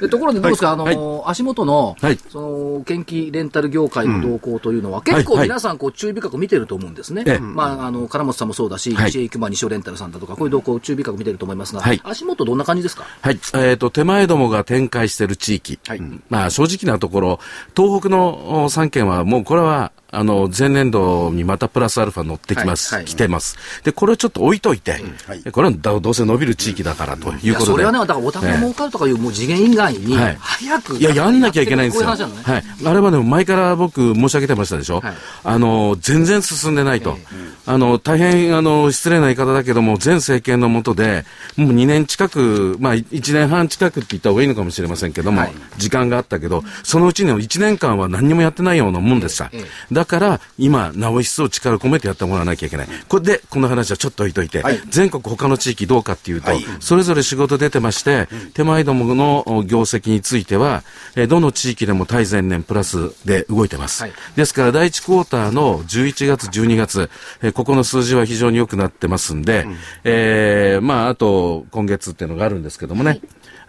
[0.00, 2.40] でところでどうですか、はいあの、足元の、はいそ
[2.78, 7.24] の、研機レンタル業界の動向というのは、結構はい皆さん、こう、注意深く見てると思うんですね。
[7.26, 13.04] ええまあ、あの、金本さんもそうだし、はい西エクマ西尾レンタルさんだとか、こういう動向を注意深く見てると思いますが、はい足元どんな感じですか？
[13.22, 13.40] はい。
[13.54, 15.78] えっ、と、手前どもが展開している地域。
[15.86, 17.40] はいまあ、正直なところ、
[17.76, 22.94] 東北のお3県はもうこれは、あの、前年度にまたプラスアルファ乗ってきます。
[22.94, 23.56] はいはい来てます。
[23.84, 24.92] で、これをちょっと置いといて、
[25.26, 27.72] はいこれはどどうせ伸びる地域だからということで。
[27.72, 30.96] それはね、だからお高儲かるとかいう、もう次元以外に、はい早く。
[30.96, 32.08] いや、やんなきゃいけないんですよ。
[32.08, 32.42] こういうね。
[32.42, 32.64] はい。
[32.84, 37.18] あれはでも前から僕申し上げてましたでしょ、はいあの、全然進んでないと。
[37.66, 41.24] あの、大変、あの、失礼な言い方だけども、前政権の下で、
[41.56, 49.50] もう2年近く、まあ、1年半近くって言った方がいいのかもしれませんけども、はい時間があったけど、そのうちの1年間は何にもやってないようなもんでした。
[49.98, 52.88] ええだから、今、なお一層力を込めてやってもらわなきゃいけない。
[53.08, 54.80] これで、この話はちょっと置いといて、はい。
[54.88, 56.64] 全国他の地域どうかっていうと、はい。
[56.78, 60.84] それぞれ仕事出てまして、手前どものお業績については、
[61.16, 64.02] えーどの地域でも対前年プラスで動いてます。
[64.02, 64.12] はい。
[64.36, 67.10] ですから、第1クォーターの11月、12月、
[67.42, 69.66] えーここの数字は非常に良くなってますんで、
[70.04, 73.20] えーまあ、あと、今月っていうのがあるんですけどもね、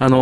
[0.01, 0.17] あの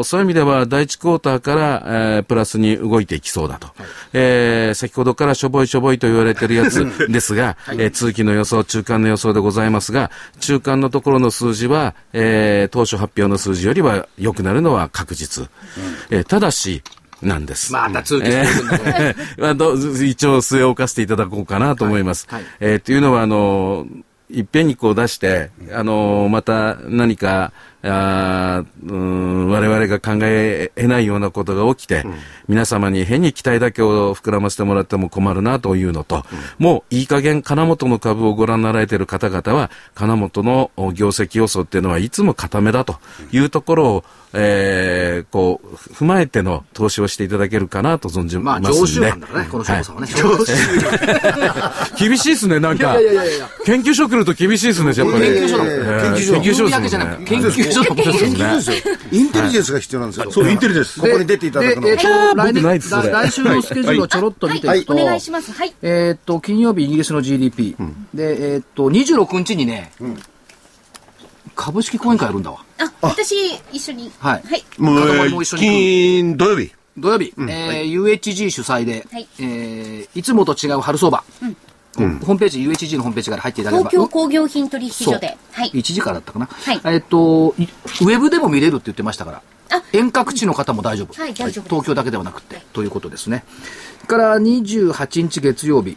[0.00, 3.68] ーそういう意味では、第1クォーターから、えープラスに動いていきそうだと。
[4.12, 15.48] えー先ほどからしょぼいしょぼいと言われてるやつ ですが、えー通期の予想、中間の予想でございますが、中間のところの数字は、えー当初発表の数字よりは良くなるのは確実。
[16.10, 16.82] えーただし、
[17.22, 17.72] なんです。
[17.72, 22.26] また通知してくるんだ えー一応据え置かせていただこうかなと思います。
[22.30, 23.86] はいはいえーというのは、あの
[24.32, 27.52] いっぺんにこう出して、あのまた何か、
[27.82, 32.04] あーうーん我々が考え得ないようなことが起きて、
[32.48, 36.24] 皆様に変に期待だけを膨らませてもらっても困るなというのと、
[36.58, 42.96] もういい加減金本の株をご覧になられている方々は、金本のお業績予想っていうのはいつも固めだと
[43.32, 48.78] いうところを、えーこう、踏まえての投資をしていただけるかなと存じまあ、ますんで。
[48.80, 50.08] 常習犯だからね、この翔さんはね。
[51.98, 53.00] 厳しいですね、なんか。
[53.00, 55.24] いやいやいやいや研究所来ると厳しいですね、やっぱり。
[55.24, 55.72] 研究所だもん。
[55.72, 56.64] えー研究所。
[57.24, 58.56] 研究所言うだけじゃなことですね。
[58.56, 58.96] ですよ。
[59.12, 60.30] インテリジェンスが必要なんですよ。
[60.30, 61.00] そうインテリジェンス。
[61.00, 65.20] ここに出ていただくのでえっと来僕ないで年、来週のスケジュールをちょろっと見ていくと、お願い。
[65.20, 65.74] しますはい。
[65.82, 67.76] えーっと、金曜日イギリスの GDP。
[68.14, 69.92] で、えーっと、26日にね、
[71.54, 72.64] 株式講演会やるんだわ。
[72.78, 73.34] あ私
[73.72, 74.10] 一緒に。
[74.18, 74.42] はい。
[74.46, 74.64] はい。
[74.78, 76.72] もう塊も一緒に金土曜日。
[76.96, 79.28] 土曜日、えー UHG 主催で、はい。
[79.38, 81.22] えーいつもと違う春相場。
[81.96, 83.90] ホームページ、UHG のホームページから入っていただければ。
[83.90, 86.46] 東京工業品取引所ではい1時からだったかな。
[86.46, 89.82] はいえっと、いウェブでも見れるって言ってましたからあ。
[89.92, 91.20] 遠隔地の方も大丈夫。
[91.20, 93.44] はい大丈夫東京だけではなくて、ということですね。
[94.06, 95.96] から28日月曜日、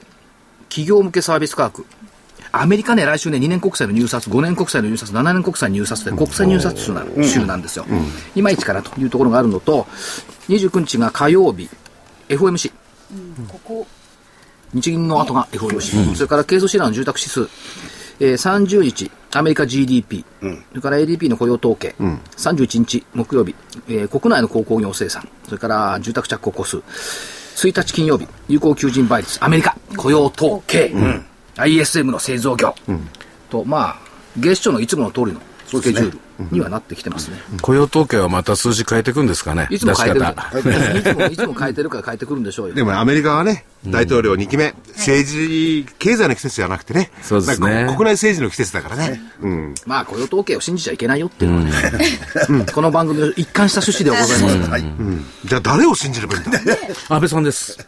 [0.69, 1.85] 企業向けサービス価格。
[2.55, 7.85] アメリカね、来週ね、2年国債の入札、5年国債の入札、7年国債の入札で国債入札数なの週なんですよ。
[8.35, 9.87] いまいちからというところがあるのと、
[10.49, 11.67] 29日が火曜日、
[12.29, 12.71] FOMC。
[13.47, 13.87] ここ
[14.73, 17.47] 日銀の後が FOMC、それから経済シェラーの住宅指数、
[18.19, 20.25] えー、30日、アメリカ GDP、
[20.69, 21.95] それから ADP の雇用統計、
[22.37, 23.55] 31日木曜日、
[23.87, 26.77] えー国内の鉱工業生産、それから住宅着工戸数、
[27.67, 30.93] 1日金曜日、有効求人倍率、アメリカ雇用統計、
[31.55, 32.75] ISM の製造業、
[33.49, 33.99] と、まあ、
[34.37, 36.19] 月初のいつもの通りのスケジュール
[36.51, 37.37] にはなってきてますね。
[37.61, 39.67] 雇用統計はまた数字変えていくんですかね。
[39.69, 40.25] いつも変えてる
[40.99, 42.75] いつも、いつも変えてるから変えてくるんでしょうよ。
[42.75, 49.21] でもアメリカはね、大統領2期目、政治、経済の季節じゃなくてね、そうですね国内政治の季節だからね。
[49.41, 49.75] うん。
[49.85, 51.71] まあ、雇用統計を信じちゃいけないよっていうのはね、
[52.49, 54.69] うんこの番組の一貫した趣旨ではございます。
[54.71, 54.83] はい。
[55.45, 56.59] じゃあ誰を信じればいいんだ？
[57.09, 57.77] 安倍さんです。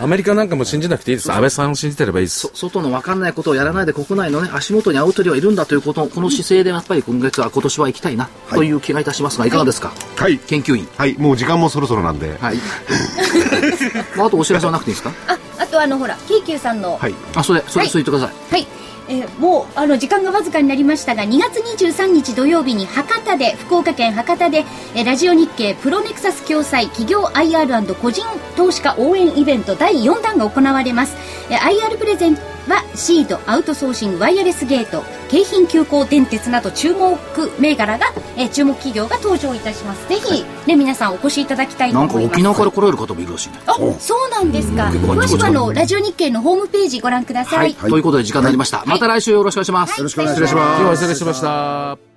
[0.00, 1.32] アメリカなんかも信じなくていいです。
[1.32, 2.50] 安倍さんを信じてればいいです。
[2.54, 9.92] 外の分かんないことをやらないで国内のね、足元に青鳥はいるんだということ、この姿勢でやっぱり今月は、今年は行きたいな、という気がいたしますが、いかがですか？
[10.16, 10.38] はい。
[10.38, 10.88] 研究員。
[10.96, 12.36] はい、もう時間もそろそろなんで。
[12.40, 12.56] はい。
[14.16, 15.12] まあ、あとお知らせはなくていいですか？
[15.28, 17.14] ああとあのほら京急さんのはい。
[17.34, 18.52] あ、それ、それ、はいそれ言ってください。
[18.52, 18.66] はい、
[19.08, 28.24] えもうあの時間がわずかになりましたが2月23日土曜日に博多で福岡県博多で、えラジオ日経プロネクサス共催企業 IR& 個人
[28.56, 31.16] 投資家応援イベント第4弾が行われます、
[31.50, 37.16] え IR プレゼンはシードアウトソーシングワイヤレスゲート京浜急行電鉄など注目
[37.58, 38.06] 銘柄が、
[38.36, 43.58] えー注目企業が登場いたしますぜひ、ね、皆さんお越しいただきたいとなんか思います沖縄から来られる方もいるらしいね。
[43.66, 47.74] あそうなんですか詳しくはあのラジオ日経のホームページご覧くださはい。
[47.74, 48.84] ということで時間になりました。
[48.86, 49.98] また来週よろしくお願いします。
[49.98, 50.52] よろしくお願いします。
[50.54, 52.07] 今日は失礼しました。